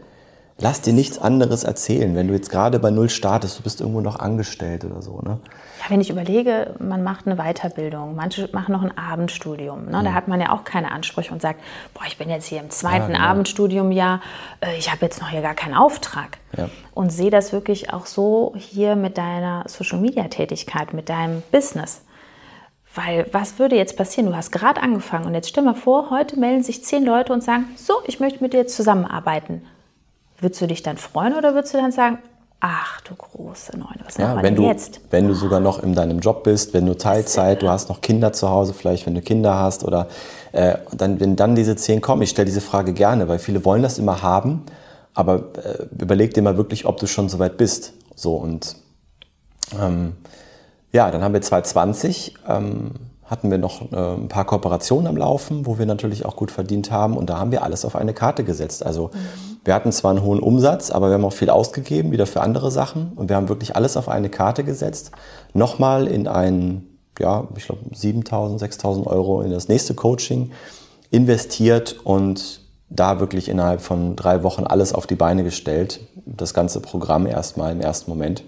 Lass 0.61 0.81
dir 0.81 0.93
nichts 0.93 1.21
anderes 1.21 1.63
erzählen, 1.63 2.17
wenn 2.17 2.27
du 2.27 2.35
jetzt 2.35 2.51
gerade 2.51 2.81
bei 2.81 2.91
Null 2.91 3.11
startest, 3.11 3.61
du 3.61 3.63
bist 3.63 3.81
irgendwo 3.81 4.01
noch 4.01 4.19
angestellt 4.19 4.85
oder 4.85 5.03
so. 5.03 5.21
Ne? 5.21 5.39
Ja, 5.79 5.85
wenn 5.89 6.01
ich 6.01 6.11
überlege, 6.11 6.75
man 6.81 7.05
macht 7.05 7.29
eine 7.29 7.37
Weiterbildung, 7.37 8.17
manche 8.17 8.49
machen 8.53 8.73
noch 8.73 8.83
ein 8.83 8.99
Abendstudium. 8.99 9.85
Ne? 9.85 10.03
Da 10.03 10.15
hat 10.15 10.27
man 10.27 10.41
ja 10.41 10.51
auch 10.51 10.65
keine 10.65 10.91
Ansprüche 10.91 11.33
und 11.33 11.41
sagt, 11.41 11.61
boah, 11.95 12.03
ich 12.09 12.19
bin 12.19 12.29
jetzt 12.29 12.47
hier 12.47 12.59
im 12.59 12.71
zweiten 12.71 13.13
genau. 13.13 13.25
Abendstudiumjahr, 13.25 14.21
äh, 14.61 14.77
ich 14.77 14.91
habe 14.91 15.05
jetzt 15.07 15.21
noch 15.21 15.29
hier 15.29 15.43
gar 15.43 15.55
keinen 15.55 15.75
Auftrag. 15.75 16.39
Ja. 16.57 16.69
Und 16.93 17.13
sehe 17.13 17.31
das 17.31 17.53
wirklich 17.53 17.93
auch 17.93 18.07
so 18.07 18.53
hier 18.57 18.97
mit 18.97 19.17
deiner 19.17 19.63
Social-Media-Tätigkeit, 19.69 20.93
mit 20.93 21.09
deinem 21.09 21.45
Business. 21.53 22.03
Weil 22.97 23.29
was 23.31 23.61
würde 23.61 23.77
jetzt 23.77 23.97
passieren? 23.97 24.29
Du 24.29 24.35
hast 24.35 24.51
gerade 24.51 24.83
angefangen 24.83 25.27
und 25.27 25.35
jetzt 25.35 25.51
stell 25.51 25.63
mal 25.63 25.75
vor, 25.75 26.11
heute 26.11 26.37
melden 26.37 26.65
sich 26.65 26.83
zehn 26.83 27.05
Leute 27.05 27.33
und 27.33 27.45
sagen, 27.45 27.67
so, 27.77 27.95
ich 28.07 28.19
möchte 28.19 28.43
mit 28.43 28.55
dir 28.55 28.59
jetzt 28.59 28.75
zusammenarbeiten. 28.75 29.63
Würdest 30.41 30.61
du 30.61 30.67
dich 30.67 30.83
dann 30.83 30.97
freuen 30.97 31.35
oder 31.35 31.55
würdest 31.55 31.75
du 31.75 31.79
dann 31.79 31.93
sagen, 31.93 32.19
ach 32.61 33.01
du 33.03 33.15
große 33.15 33.77
Neune, 33.77 34.01
was 34.05 34.19
machen 34.19 34.31
Ja, 34.31 34.37
wir 34.37 34.43
wenn 34.43 34.55
denn 34.55 34.65
du, 34.65 34.69
jetzt? 34.69 35.01
wenn 35.11 35.29
du 35.29 35.35
sogar 35.35 35.61
noch 35.61 35.83
in 35.83 35.95
deinem 35.95 36.21
Job 36.21 36.45
bist, 36.45 36.75
wenn 36.75 36.87
du 36.87 36.97
Teilzeit, 36.97 37.63
du 37.63 37.69
hast 37.69 37.89
noch 37.89 38.01
Kinder 38.01 38.33
zu 38.33 38.49
Hause, 38.49 38.75
vielleicht 38.75 39.07
wenn 39.07 39.15
du 39.15 39.21
Kinder 39.21 39.55
hast 39.55 39.85
oder 39.85 40.09
äh, 40.53 40.79
dann, 40.93 41.21
wenn 41.21 41.37
dann 41.37 41.55
diese 41.55 41.77
zehn 41.77 42.01
kommen, 42.01 42.23
ich 42.23 42.31
stelle 42.31 42.47
diese 42.47 42.61
Frage 42.61 42.93
gerne, 42.93 43.29
weil 43.29 43.39
viele 43.39 43.65
wollen 43.65 43.83
das 43.83 43.99
immer 43.99 44.23
haben, 44.23 44.65
aber 45.15 45.45
äh, 45.65 45.87
überleg 45.99 46.35
dir 46.35 46.43
mal 46.43 46.57
wirklich, 46.57 46.87
ob 46.87 46.99
du 46.99 47.07
schon 47.07 47.29
so 47.29 47.39
weit 47.39 47.57
bist. 47.57 47.93
So 48.15 48.35
und 48.37 48.77
ähm, 49.81 50.17
ja, 50.93 51.11
dann 51.11 51.23
haben 51.23 51.35
wir 51.35 51.43
2020, 51.43 52.35
ähm, 52.49 52.93
hatten 53.29 53.51
wir 53.51 53.59
noch 53.59 53.93
äh, 53.93 54.15
ein 54.15 54.29
paar 54.29 54.45
Kooperationen 54.45 55.07
am 55.07 55.17
Laufen, 55.17 55.67
wo 55.67 55.79
wir 55.79 55.87
natürlich 55.87 56.25
auch 56.25 56.35
gut 56.35 56.51
verdient 56.51 56.91
haben 56.91 57.17
und 57.17 57.31
da 57.31 57.39
haben 57.39 57.53
wir 57.53 57.63
alles 57.63 57.85
auf 57.85 57.95
eine 57.95 58.15
Karte 58.15 58.43
gesetzt. 58.43 58.85
Also 58.85 59.11
wir 59.65 59.75
hatten 59.75 59.93
zwar 59.93 60.13
einen 60.13 60.23
hohen 60.23 60.41
Umsatz, 60.41 60.91
aber 60.91 61.09
wir 61.09 61.15
haben 61.15 61.25
auch 61.25 61.33
viel 61.33 61.51
ausgegeben, 61.51 62.11
wieder 62.11 62.27
für 62.27 62.41
andere 62.41 62.71
Sachen 62.71 63.13
und 63.17 63.29
wir 63.29 63.37
haben 63.37 63.49
wirklich 63.49 63.77
alles 63.77 63.97
auf 63.97 64.09
eine 64.09 64.31
Karte 64.31 64.65
gesetzt. 64.65 65.13
Nochmal 65.53 66.07
in 66.07 66.27
ein, 66.27 66.87
ja, 67.19 67.47
ich 67.57 67.67
glaube 67.67 67.83
7.000, 67.95 68.61
6.000 68.61 69.07
Euro 69.07 69.43
in 69.43 69.51
das 69.51 69.69
nächste 69.69 69.95
Coaching 69.95 70.51
investiert 71.11 72.01
und 72.05 72.63
da 72.91 73.21
wirklich 73.21 73.51
innerhalb 73.51 73.83
von 73.83 74.17
drei 74.17 74.43
Wochen 74.43 74.65
alles 74.65 74.95
auf 74.95 75.07
die 75.07 75.15
Beine 75.15 75.45
gestellt. 75.45 76.01
Das 76.25 76.55
ganze 76.55 76.81
Programm 76.81 77.27
erstmal 77.27 77.73
im 77.73 77.83
ersten 77.83 78.11
Moment 78.11 78.43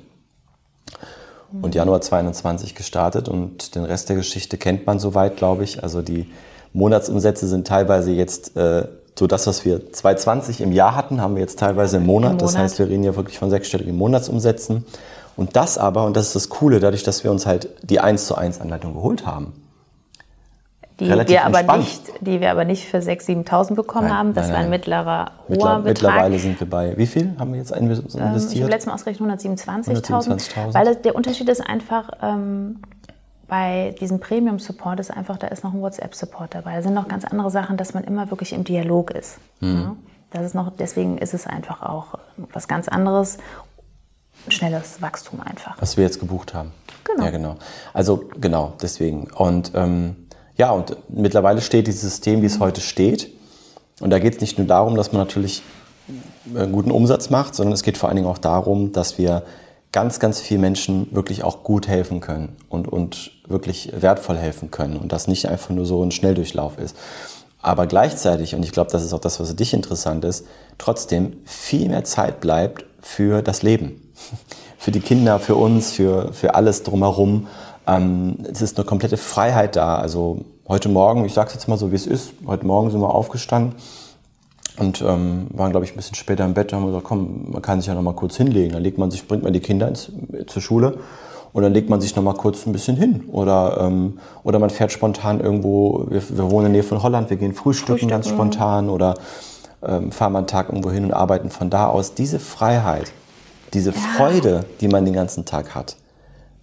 und 1.62 1.74
Januar 1.74 2.00
22 2.00 2.74
gestartet 2.74 3.28
und 3.28 3.74
den 3.74 3.84
Rest 3.84 4.08
der 4.08 4.16
Geschichte 4.16 4.56
kennt 4.56 4.86
man 4.86 4.98
soweit, 4.98 5.36
glaube 5.36 5.64
ich. 5.64 5.82
Also 5.82 6.02
die 6.02 6.26
Monatsumsätze 6.72 7.46
sind 7.48 7.66
teilweise 7.66 8.12
jetzt 8.12 8.56
äh, 8.56 8.86
so 9.18 9.26
das, 9.26 9.46
was 9.46 9.64
wir 9.64 9.92
2020 9.92 10.60
im 10.62 10.72
Jahr 10.72 10.96
hatten, 10.96 11.20
haben 11.20 11.34
wir 11.34 11.42
jetzt 11.42 11.58
teilweise 11.58 11.98
im 11.98 12.06
Monat. 12.06 12.32
Im 12.32 12.38
Das 12.38 12.52
Monat. 12.52 12.64
heißt, 12.64 12.78
wir 12.78 12.88
reden 12.88 13.04
ja 13.04 13.16
wirklich 13.16 13.38
von 13.38 13.50
sechsstelligen 13.50 13.96
Monatsumsätzen. 13.96 14.86
Und 15.36 15.56
das 15.56 15.78
aber, 15.78 16.04
und 16.06 16.16
das 16.16 16.28
ist 16.28 16.36
das 16.36 16.48
Coole, 16.48 16.80
dadurch, 16.80 17.02
dass 17.02 17.24
wir 17.24 17.30
uns 17.30 17.46
halt 17.46 17.68
die 17.82 18.00
1 18.00 18.26
zu 18.26 18.34
1 18.36 18.60
Anleitung 18.60 18.94
geholt 18.94 19.26
haben. 19.26 19.52
Die 21.00 21.10
relativ 21.10 21.32
wir, 21.34 21.44
aber 21.46 21.58
entspannt. 21.60 21.82
nicht, 21.82 22.12
die 22.20 22.40
wir 22.40 22.50
aber 22.50 22.64
nicht 22.64 22.86
für 22.86 22.98
6.000, 22.98 23.44
7.000 23.46 23.74
bekommen 23.74 24.08
Nein, 24.08 24.16
haben. 24.16 24.34
Das 24.34 24.46
nein, 24.46 24.54
war 24.56 24.62
ein 24.64 24.70
mittlerer, 24.70 25.30
hoher 25.48 25.48
Mittler, 25.48 25.74
Betrag. 25.80 25.84
mittlerweile 25.84 26.38
sind 26.38 26.60
wir 26.60 26.68
bei, 26.70 26.96
wie 26.96 27.06
viel 27.06 27.34
haben 27.38 27.52
wir 27.52 27.58
jetzt 27.58 27.74
inve- 27.74 27.80
Ähm, 28.00 28.04
ich 28.06 28.14
investiert? 28.14 28.62
habe 28.62 28.70
letztes 28.72 28.86
Mal 28.86 28.94
ausgerechnet 28.94 29.40
127.000. 29.40 30.04
127.000. 30.04 30.74
Weil 30.74 30.84
das, 30.86 31.02
der 31.02 31.14
Unterschied 31.16 31.48
ist 31.48 31.60
einfach, 31.66 32.10
ähm, 32.22 32.80
bei 33.48 33.94
diesem 34.00 34.20
Premium-Support 34.20 35.00
ist 35.00 35.10
einfach, 35.10 35.36
da 35.36 35.48
ist 35.48 35.64
noch 35.64 35.74
ein 35.74 35.80
WhatsApp-Support 35.80 36.54
dabei. 36.54 36.76
Da 36.76 36.82
sind 36.82 36.94
noch 36.94 37.08
ganz 37.08 37.24
andere 37.24 37.50
Sachen, 37.50 37.76
dass 37.76 37.94
man 37.94 38.04
immer 38.04 38.30
wirklich 38.30 38.52
im 38.52 38.62
Dialog 38.64 39.10
ist. 39.10 39.38
Hm. 39.60 39.80
Ja? 39.80 39.96
Das 40.32 40.44
ist 40.44 40.54
noch, 40.54 40.70
deswegen 40.78 41.18
ist 41.18 41.34
es 41.34 41.46
einfach 41.48 41.82
auch 41.82 42.14
was 42.52 42.68
ganz 42.68 42.86
anderes. 42.86 43.38
Schnelles 44.48 45.02
Wachstum 45.02 45.40
einfach. 45.40 45.76
Was 45.80 45.96
wir 45.96 46.04
jetzt 46.04 46.18
gebucht 46.20 46.54
haben. 46.54 46.72
Genau. 47.04 47.24
Ja, 47.24 47.30
genau. 47.30 47.56
Also 47.92 48.24
genau, 48.40 48.72
deswegen. 48.80 49.24
Und 49.34 49.72
ähm, 49.74 50.19
ja, 50.60 50.72
und 50.72 50.94
mittlerweile 51.08 51.62
steht 51.62 51.86
dieses 51.86 52.02
System, 52.02 52.42
wie 52.42 52.46
es 52.46 52.60
heute 52.60 52.82
steht. 52.82 53.32
Und 53.98 54.10
da 54.10 54.18
geht 54.18 54.34
es 54.34 54.40
nicht 54.42 54.58
nur 54.58 54.66
darum, 54.66 54.94
dass 54.94 55.10
man 55.10 55.22
natürlich 55.22 55.62
einen 56.54 56.72
guten 56.72 56.90
Umsatz 56.90 57.30
macht, 57.30 57.54
sondern 57.54 57.72
es 57.72 57.82
geht 57.82 57.96
vor 57.96 58.10
allen 58.10 58.16
Dingen 58.16 58.28
auch 58.28 58.36
darum, 58.36 58.92
dass 58.92 59.16
wir 59.16 59.42
ganz, 59.90 60.20
ganz 60.20 60.38
vielen 60.38 60.60
Menschen 60.60 61.08
wirklich 61.12 61.44
auch 61.44 61.62
gut 61.62 61.88
helfen 61.88 62.20
können 62.20 62.58
und, 62.68 62.88
und 62.88 63.30
wirklich 63.48 63.90
wertvoll 63.98 64.36
helfen 64.36 64.70
können 64.70 64.98
und 64.98 65.12
das 65.12 65.28
nicht 65.28 65.48
einfach 65.48 65.70
nur 65.70 65.86
so 65.86 66.04
ein 66.04 66.10
Schnelldurchlauf 66.10 66.76
ist. 66.76 66.94
Aber 67.62 67.86
gleichzeitig, 67.86 68.54
und 68.54 68.62
ich 68.62 68.72
glaube, 68.72 68.90
das 68.90 69.02
ist 69.02 69.14
auch 69.14 69.20
das, 69.20 69.40
was 69.40 69.48
für 69.48 69.54
dich 69.54 69.72
interessant 69.72 70.26
ist, 70.26 70.46
trotzdem 70.76 71.38
viel 71.46 71.88
mehr 71.88 72.04
Zeit 72.04 72.42
bleibt 72.42 72.84
für 73.00 73.40
das 73.40 73.62
Leben. 73.62 74.12
Für 74.78 74.92
die 74.92 75.00
Kinder, 75.00 75.38
für 75.38 75.56
uns, 75.56 75.92
für, 75.92 76.32
für 76.32 76.54
alles 76.54 76.84
drumherum. 76.84 77.48
Ähm, 77.90 78.36
es 78.50 78.62
ist 78.62 78.78
eine 78.78 78.84
komplette 78.84 79.16
Freiheit 79.16 79.76
da. 79.76 79.96
Also 79.96 80.44
heute 80.68 80.88
Morgen, 80.88 81.24
ich 81.24 81.34
sage 81.34 81.48
es 81.48 81.54
jetzt 81.54 81.68
mal 81.68 81.76
so, 81.76 81.90
wie 81.90 81.96
es 81.96 82.06
ist, 82.06 82.32
heute 82.46 82.66
Morgen 82.66 82.90
sind 82.90 83.00
wir 83.00 83.12
aufgestanden 83.12 83.74
und 84.78 85.02
ähm, 85.02 85.48
waren, 85.50 85.72
glaube 85.72 85.84
ich, 85.84 85.92
ein 85.92 85.96
bisschen 85.96 86.14
später 86.14 86.44
im 86.44 86.54
Bett. 86.54 86.72
Da 86.72 86.76
haben 86.76 86.84
wir 86.84 86.88
gesagt, 86.88 87.04
komm, 87.04 87.50
man 87.50 87.62
kann 87.62 87.80
sich 87.80 87.88
ja 87.88 87.94
noch 87.94 88.02
mal 88.02 88.14
kurz 88.14 88.36
hinlegen. 88.36 88.72
Dann 88.72 88.82
legt 88.82 88.98
man 88.98 89.10
sich, 89.10 89.26
bringt 89.26 89.42
man 89.42 89.52
die 89.52 89.60
Kinder 89.60 89.88
ins, 89.88 90.12
zur 90.46 90.62
Schule 90.62 90.98
und 91.52 91.62
dann 91.62 91.72
legt 91.72 91.90
man 91.90 92.00
sich 92.00 92.14
noch 92.14 92.22
mal 92.22 92.34
kurz 92.34 92.66
ein 92.66 92.72
bisschen 92.72 92.96
hin. 92.96 93.24
Oder, 93.32 93.78
ähm, 93.80 94.18
oder 94.44 94.58
man 94.58 94.70
fährt 94.70 94.92
spontan 94.92 95.40
irgendwo, 95.40 96.06
wir, 96.08 96.22
wir 96.28 96.50
wohnen 96.50 96.66
in 96.66 96.72
der 96.72 96.82
Nähe 96.82 96.88
von 96.88 97.02
Holland, 97.02 97.30
wir 97.30 97.36
gehen 97.36 97.54
frühstücken, 97.54 98.08
ganz 98.08 98.28
Frühstücken. 98.28 98.52
spontan 98.52 98.88
oder 98.88 99.14
ähm, 99.82 100.12
fahren 100.12 100.36
einen 100.36 100.46
Tag 100.46 100.68
irgendwo 100.68 100.90
hin 100.90 101.04
und 101.04 101.12
arbeiten 101.12 101.50
von 101.50 101.70
da 101.70 101.88
aus. 101.88 102.14
Diese 102.14 102.38
Freiheit, 102.38 103.12
diese 103.74 103.92
Freude, 103.92 104.64
die 104.80 104.88
man 104.88 105.04
den 105.04 105.14
ganzen 105.14 105.44
Tag 105.44 105.74
hat, 105.74 105.96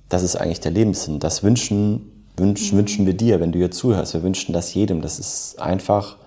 das 0.09 0.23
ist 0.23 0.35
eigentlich 0.35 0.59
der 0.59 0.71
Lebenssinn. 0.71 1.19
Das 1.19 1.43
wünschen 1.43 2.11
wünsch, 2.37 2.71
mhm. 2.71 2.77
wünschen 2.77 3.05
wir 3.05 3.13
dir, 3.13 3.39
wenn 3.39 3.51
du 3.51 3.59
hier 3.59 3.71
zuhörst. 3.71 4.13
Wir 4.13 4.23
wünschen 4.23 4.53
das 4.53 4.73
jedem. 4.73 5.01
Das 5.01 5.19
ist 5.19 5.59
einfach, 5.59 6.17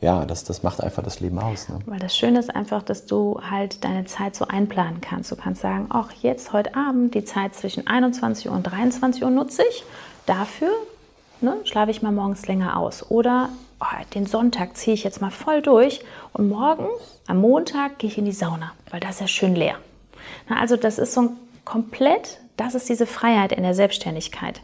ja, 0.00 0.24
das, 0.24 0.44
das 0.44 0.62
macht 0.62 0.82
einfach 0.82 1.02
das 1.02 1.20
Leben 1.20 1.38
aus. 1.38 1.68
Ne? 1.68 1.78
Weil 1.86 1.98
das 1.98 2.16
Schöne 2.16 2.38
ist 2.38 2.54
einfach, 2.54 2.82
dass 2.82 3.06
du 3.06 3.40
halt 3.48 3.84
deine 3.84 4.04
Zeit 4.04 4.36
so 4.36 4.46
einplanen 4.46 5.00
kannst. 5.00 5.32
Du 5.32 5.36
kannst 5.36 5.62
sagen, 5.62 5.86
ach, 5.88 6.12
jetzt 6.22 6.52
heute 6.52 6.74
Abend 6.74 7.14
die 7.14 7.24
Zeit 7.24 7.54
zwischen 7.54 7.86
21 7.86 8.48
Uhr 8.48 8.54
und 8.54 8.64
23 8.64 9.24
Uhr 9.24 9.30
nutze 9.30 9.62
ich. 9.68 9.84
Dafür 10.26 10.70
ne, 11.40 11.56
schlafe 11.64 11.90
ich 11.90 12.02
mal 12.02 12.12
morgens 12.12 12.46
länger 12.46 12.78
aus. 12.78 13.10
Oder 13.10 13.48
oh, 13.80 14.04
den 14.14 14.26
Sonntag 14.26 14.76
ziehe 14.76 14.94
ich 14.94 15.04
jetzt 15.04 15.20
mal 15.20 15.30
voll 15.30 15.62
durch 15.62 16.00
und 16.32 16.48
morgen, 16.48 16.86
am 17.26 17.40
Montag, 17.40 17.98
gehe 17.98 18.10
ich 18.10 18.18
in 18.18 18.24
die 18.24 18.32
Sauna, 18.32 18.72
weil 18.90 19.00
das 19.00 19.12
ist 19.12 19.20
ja 19.20 19.28
schön 19.28 19.54
leer. 19.54 19.76
Na, 20.48 20.60
also 20.60 20.76
das 20.76 20.98
ist 20.98 21.14
so 21.14 21.22
ein 21.22 21.30
komplett, 21.64 22.38
das 22.56 22.74
ist 22.74 22.88
diese 22.88 23.06
Freiheit 23.06 23.52
in 23.52 23.62
der 23.62 23.74
Selbstständigkeit. 23.74 24.60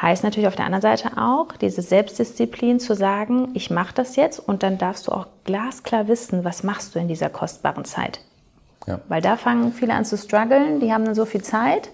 Heißt 0.00 0.24
natürlich 0.24 0.48
auf 0.48 0.56
der 0.56 0.64
anderen 0.64 0.82
Seite 0.82 1.18
auch, 1.18 1.52
diese 1.60 1.82
Selbstdisziplin 1.82 2.80
zu 2.80 2.94
sagen, 2.94 3.48
ich 3.52 3.70
mache 3.70 3.94
das 3.94 4.16
jetzt 4.16 4.38
und 4.38 4.62
dann 4.62 4.78
darfst 4.78 5.06
du 5.06 5.12
auch 5.12 5.26
glasklar 5.44 6.08
wissen, 6.08 6.42
was 6.44 6.62
machst 6.62 6.94
du 6.94 6.98
in 6.98 7.08
dieser 7.08 7.28
kostbaren 7.28 7.84
Zeit. 7.84 8.20
Ja. 8.86 9.00
Weil 9.08 9.20
da 9.20 9.36
fangen 9.36 9.72
viele 9.72 9.92
an 9.92 10.06
zu 10.06 10.16
strugglen, 10.16 10.80
die 10.80 10.92
haben 10.92 11.04
dann 11.04 11.14
so 11.14 11.26
viel 11.26 11.42
Zeit. 11.42 11.90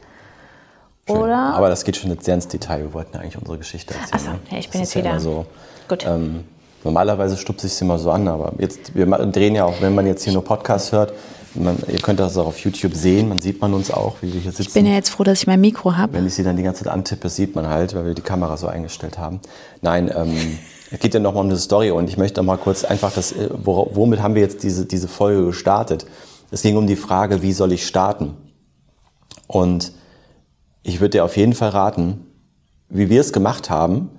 Schön. 1.09 1.17
Oder? 1.17 1.37
Aber 1.37 1.69
das 1.69 1.85
geht 1.85 1.97
schon 1.97 2.11
jetzt 2.11 2.25
sehr 2.25 2.35
ins 2.35 2.47
Detail. 2.47 2.81
Wir 2.83 2.95
wollten 2.95 3.17
eigentlich 3.17 3.39
unsere 3.39 3.59
Geschichte 3.59 3.95
erzählen. 3.95 4.15
Achso, 4.15 4.31
ne? 4.31 4.39
ja, 4.51 4.59
ich 4.59 4.71
bin 4.71 4.81
das 4.81 4.95
jetzt 4.95 5.05
wieder. 5.05 5.15
Ja 5.15 5.21
so, 5.21 5.47
Gut. 5.89 6.07
Ähm, 6.07 6.45
normalerweise 6.85 7.37
stupse 7.37 7.67
ich 7.67 7.73
es 7.73 7.81
immer 7.81 7.99
so 7.99 8.11
an, 8.11 8.29
aber 8.29 8.53
jetzt, 8.59 8.95
wir 8.95 9.07
drehen 9.07 9.55
ja 9.55 9.65
auch, 9.65 9.81
wenn 9.81 9.95
man 9.95 10.07
jetzt 10.07 10.25
hier 10.25 10.33
nur 10.33 10.45
Podcast 10.45 10.93
hört, 10.93 11.13
man, 11.55 11.79
ihr 11.89 11.99
könnt 11.99 12.21
das 12.21 12.37
auch 12.37 12.47
auf 12.47 12.59
YouTube 12.59 12.95
sehen, 12.95 13.29
man 13.29 13.41
sieht 13.41 13.61
man 13.61 13.73
uns 13.75 13.91
auch, 13.91 14.17
wie 14.21 14.33
wir 14.33 14.41
hier 14.41 14.51
sitzen. 14.51 14.63
Ich 14.63 14.73
bin 14.73 14.87
ja 14.87 14.93
jetzt 14.93 15.11
froh, 15.11 15.25
dass 15.25 15.41
ich 15.41 15.47
mein 15.47 15.61
Mikro 15.61 15.97
habe. 15.97 16.15
Wenn 16.15 16.27
ich 16.27 16.35
sie 16.35 16.43
dann 16.43 16.57
die 16.57 16.63
ganze 16.63 16.85
Zeit 16.85 16.93
antippe, 16.93 17.29
sieht 17.29 17.55
man 17.55 17.67
halt, 17.69 17.95
weil 17.95 18.07
wir 18.07 18.15
die 18.15 18.23
Kamera 18.23 18.57
so 18.57 18.67
eingestellt 18.67 19.19
haben. 19.19 19.41
Nein, 19.81 20.11
ähm, 20.15 20.59
es 20.91 20.99
geht 20.99 21.15
ja 21.15 21.21
nochmal 21.21 21.45
um 21.45 21.51
eine 21.51 21.59
Story 21.59 21.91
und 21.91 22.09
ich 22.09 22.17
möchte 22.17 22.43
mal 22.43 22.59
kurz 22.59 22.85
einfach 22.85 23.13
das, 23.13 23.33
äh, 23.33 23.49
womit 23.53 24.23
haben 24.23 24.35
wir 24.35 24.43
jetzt 24.43 24.63
diese, 24.63 24.87
diese 24.87 25.09
Folge 25.09 25.47
gestartet? 25.47 26.07
Es 26.51 26.63
ging 26.63 26.77
um 26.77 26.87
die 26.87 26.97
Frage, 26.97 27.43
wie 27.43 27.53
soll 27.53 27.73
ich 27.73 27.87
starten? 27.87 28.35
Und 29.47 29.93
ich 30.83 31.01
würde 31.01 31.11
dir 31.11 31.25
auf 31.25 31.37
jeden 31.37 31.55
Fall 31.55 31.71
raten, 31.71 32.27
wie 32.89 33.11
wir 33.11 33.21
es 33.21 33.33
gemacht 33.33 33.71
haben, 33.71 34.11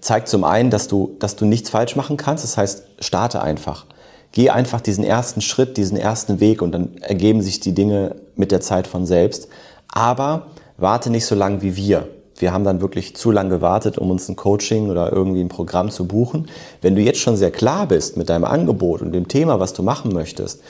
zeigt 0.00 0.28
zum 0.28 0.44
einen, 0.44 0.70
dass 0.70 0.88
du, 0.88 1.16
dass 1.18 1.36
du 1.36 1.44
nichts 1.44 1.70
falsch 1.70 1.96
machen 1.96 2.16
kannst. 2.16 2.44
Das 2.44 2.56
heißt, 2.56 2.84
starte 3.00 3.42
einfach. 3.42 3.86
Geh 4.32 4.50
einfach 4.50 4.80
diesen 4.80 5.04
ersten 5.04 5.40
Schritt, 5.40 5.76
diesen 5.76 5.96
ersten 5.96 6.40
Weg 6.40 6.62
und 6.62 6.72
dann 6.72 6.96
ergeben 6.98 7.42
sich 7.42 7.60
die 7.60 7.74
Dinge 7.74 8.16
mit 8.36 8.52
der 8.52 8.60
Zeit 8.60 8.86
von 8.86 9.06
selbst. 9.06 9.48
Aber 9.88 10.46
warte 10.76 11.10
nicht 11.10 11.26
so 11.26 11.34
lange 11.34 11.62
wie 11.62 11.76
wir. 11.76 12.08
Wir 12.36 12.52
haben 12.52 12.64
dann 12.64 12.80
wirklich 12.80 13.16
zu 13.16 13.30
lange 13.30 13.50
gewartet, 13.50 13.98
um 13.98 14.10
uns 14.10 14.28
ein 14.28 14.36
Coaching 14.36 14.88
oder 14.88 15.12
irgendwie 15.12 15.40
ein 15.40 15.48
Programm 15.48 15.90
zu 15.90 16.06
buchen. 16.06 16.48
Wenn 16.80 16.94
du 16.94 17.02
jetzt 17.02 17.18
schon 17.18 17.36
sehr 17.36 17.50
klar 17.50 17.86
bist 17.86 18.16
mit 18.16 18.30
deinem 18.30 18.44
Angebot 18.44 19.02
und 19.02 19.12
dem 19.12 19.28
Thema, 19.28 19.60
was 19.60 19.74
du 19.74 19.82
machen 19.82 20.12
möchtest, 20.12 20.62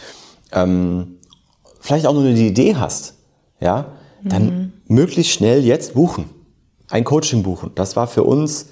ähm, 0.53 1.19
vielleicht 1.79 2.07
auch 2.07 2.15
nur 2.15 2.25
eine 2.25 2.39
Idee 2.39 2.77
hast, 2.77 3.15
ja, 3.61 3.93
dann 4.25 4.45
mhm. 4.45 4.73
möglichst 4.89 5.33
schnell 5.33 5.65
jetzt 5.65 5.95
buchen. 5.95 6.29
Ein 6.89 7.05
Coaching 7.05 7.43
buchen. 7.43 7.71
Das 7.75 7.95
war 7.95 8.07
für 8.07 8.25
uns 8.25 8.71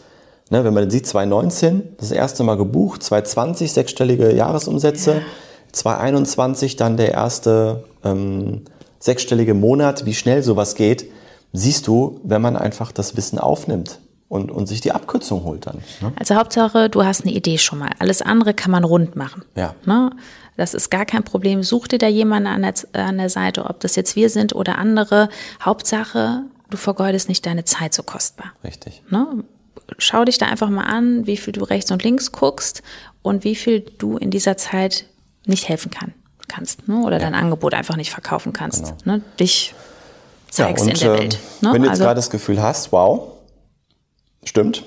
Ne, 0.51 0.65
wenn 0.65 0.73
man 0.73 0.91
sieht, 0.91 1.07
2019 1.07 1.97
das 1.99 2.11
erste 2.11 2.43
Mal 2.43 2.57
gebucht, 2.57 3.03
2020 3.03 3.73
sechsstellige 3.73 4.35
Jahresumsätze, 4.35 5.13
ja. 5.13 5.21
2021 5.73 6.77
dann 6.77 6.97
der 6.97 7.13
erste 7.13 7.85
ähm, 8.03 8.63
sechsstellige 8.99 9.55
Monat, 9.55 10.07
wie 10.07 10.15
schnell 10.15 10.43
sowas 10.43 10.75
geht, 10.75 11.11
siehst 11.53 11.87
du, 11.87 12.21
wenn 12.25 12.43
man 12.43 12.57
einfach 12.57 12.93
das 12.93 13.17
Wissen 13.17 13.39
aufnimmt 13.39 14.01
und, 14.29 14.51
und 14.51 14.67
sich 14.67 14.81
die 14.81 14.93
Abkürzung 14.93 15.45
holt 15.45 15.67
dann. 15.67 15.83
Ne? 16.01 16.13
Also 16.19 16.35
Hauptsache, 16.35 16.91
du 16.91 17.05
hast 17.05 17.25
eine 17.25 17.33
Idee 17.33 17.59
schon 17.59 17.79
mal. 17.79 17.91
Alles 17.99 18.23
andere 18.23 18.55
kann 18.55 18.71
man 18.71 18.85
rund 18.85 19.17
machen. 19.17 19.45
Ja. 19.55 19.75
Ne? 19.85 20.11
Das 20.57 20.75
ist 20.75 20.91
gar 20.91 21.07
kein 21.07 21.23
Problem. 21.25 21.63
Such 21.63 21.89
dir 21.89 21.99
da 21.99 22.09
jemanden 22.09 22.49
an 22.49 22.63
der, 22.63 22.75
an 23.07 23.19
der 23.19 23.31
Seite, 23.31 23.65
ob 23.67 23.81
das 23.81 23.97
jetzt 23.97 24.17
wir 24.17 24.29
sind 24.29 24.55
oder 24.55 24.77
andere. 24.79 25.29
Hauptsache, 25.63 26.43
du 26.69 26.77
vergeudest 26.77 27.29
nicht 27.29 27.47
deine 27.47 27.65
Zeit 27.65 27.95
so 27.95 28.03
kostbar. 28.03 28.53
Richtig. 28.65 29.03
Ne? 29.11 29.45
Schau 29.96 30.24
dich 30.24 30.38
da 30.38 30.46
einfach 30.46 30.68
mal 30.68 30.85
an, 30.85 31.27
wie 31.27 31.37
viel 31.37 31.53
du 31.53 31.64
rechts 31.64 31.90
und 31.90 32.05
links 32.05 32.33
guckst 32.33 32.83
und 33.22 33.44
wie 33.44 33.55
viel 33.55 33.81
du 33.81 34.18
in 34.18 34.31
dieser 34.31 34.57
Zeit 34.57 35.07
nicht 35.46 35.68
helfen 35.68 35.90
kann, 35.90 36.12
kannst 36.46 36.88
ne? 36.88 37.03
oder 37.03 37.16
ja. 37.16 37.22
dein 37.22 37.35
Angebot 37.35 37.74
einfach 37.74 37.96
nicht 37.96 38.11
verkaufen 38.11 38.53
kannst. 38.53 38.98
Genau. 39.03 39.16
Ne? 39.16 39.22
Dich 39.40 39.74
zeigst 40.51 40.87
ja, 40.87 40.92
und, 40.92 41.03
in 41.03 41.09
der 41.09 41.18
Welt. 41.18 41.38
Ne? 41.61 41.72
Wenn 41.72 41.83
du 41.83 41.88
jetzt 41.88 41.92
also, 41.92 42.05
gerade 42.05 42.18
das 42.18 42.31
Gefühl 42.31 42.62
hast, 42.62 42.92
wow, 42.92 43.33
stimmt, 44.44 44.85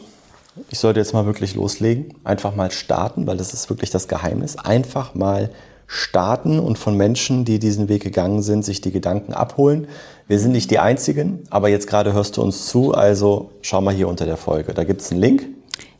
ich 0.70 0.80
sollte 0.80 1.00
jetzt 1.00 1.14
mal 1.14 1.26
wirklich 1.26 1.56
loslegen, 1.56 2.14
einfach 2.24 2.56
mal 2.56 2.72
starten, 2.72 3.26
weil 3.26 3.38
das 3.38 3.54
ist 3.54 3.70
wirklich 3.70 3.90
das 3.90 4.08
Geheimnis, 4.08 4.58
einfach 4.58 5.16
mal 5.16 5.50
starten 5.88 6.60
und 6.60 6.78
von 6.78 6.96
Menschen, 6.96 7.44
die 7.44 7.60
diesen 7.60 7.90
Weg 7.90 8.04
gegangen 8.04 8.42
sind, 8.42 8.64
sich 8.64 8.80
die 8.80 8.92
Gedanken 8.92 9.34
abholen. 9.34 9.88
Wir 10.32 10.40
sind 10.40 10.54
nicht 10.54 10.72
die 10.72 10.80
Einzigen, 10.80 11.44
aber 11.50 11.68
jetzt 11.68 11.88
gerade 11.88 12.14
hörst 12.14 12.38
du 12.38 12.42
uns 12.42 12.68
zu, 12.68 12.94
also 12.94 13.52
schau 13.62 13.82
mal 13.82 13.94
hier 13.94 14.08
unter 14.08 14.26
der 14.26 14.38
Folge. 14.38 14.74
Da 14.74 14.86
gibt 14.86 15.02
es 15.02 15.12
einen 15.12 15.20
Link. 15.20 15.46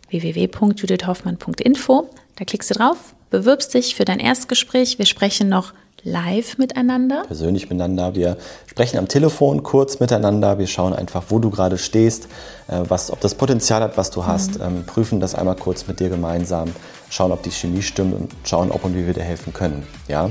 www.judithhoffmann.info. 0.08 2.10
Da 2.38 2.46
klickst 2.46 2.70
du 2.70 2.76
drauf, 2.76 3.14
bewirbst 3.30 3.74
dich 3.74 3.94
für 3.94 4.06
dein 4.06 4.22
Erstgespräch. 4.22 5.00
Wir 5.00 5.06
sprechen 5.06 5.50
noch 5.50 5.74
live 6.04 6.58
miteinander. 6.58 7.26
Persönlich 7.28 7.64
miteinander. 7.64 8.16
Wir 8.16 8.38
sprechen 8.68 9.00
am 9.00 9.10
Telefon 9.10 9.64
kurz 9.64 10.00
miteinander. 10.00 10.58
Wir 10.58 10.68
schauen 10.68 10.94
einfach, 10.94 11.24
wo 11.28 11.40
du 11.40 11.50
gerade 11.50 11.78
stehst, 11.78 12.30
äh, 12.70 12.84
was, 12.88 13.12
ob 13.12 13.20
das 13.20 13.36
Potenzial 13.36 13.82
hat, 13.82 13.98
was 13.98 14.12
du 14.12 14.26
hast, 14.26 14.60
mhm. 14.60 14.66
ähm, 14.66 14.86
prüfen 14.86 15.20
das 15.20 15.36
einmal 15.36 15.58
kurz 15.58 15.90
mit 15.90 16.00
dir 16.00 16.08
gemeinsam, 16.08 16.72
schauen, 17.10 17.34
ob 17.34 17.44
die 17.44 17.52
Chemie 17.52 17.82
stimmt 17.82 18.16
und 18.16 18.32
schauen, 18.46 18.72
ob 18.72 18.86
und 18.86 18.96
wie 18.96 19.06
wir 19.06 19.14
dir 19.14 19.24
helfen 19.24 19.52
können. 19.52 19.86
Ja? 20.08 20.30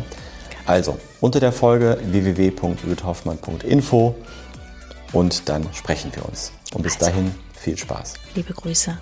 Also, 0.66 0.98
unter 1.20 1.40
der 1.40 1.52
Folge 1.52 1.98
www.judithhoffmann.info 2.02 4.14
und 5.12 5.48
dann 5.48 5.66
sprechen 5.72 6.12
wir 6.14 6.26
uns. 6.26 6.52
Und 6.74 6.82
bis 6.82 6.98
dahin 6.98 7.34
viel 7.54 7.76
Spaß. 7.76 8.14
Liebe 8.34 8.54
Grüße. 8.54 8.98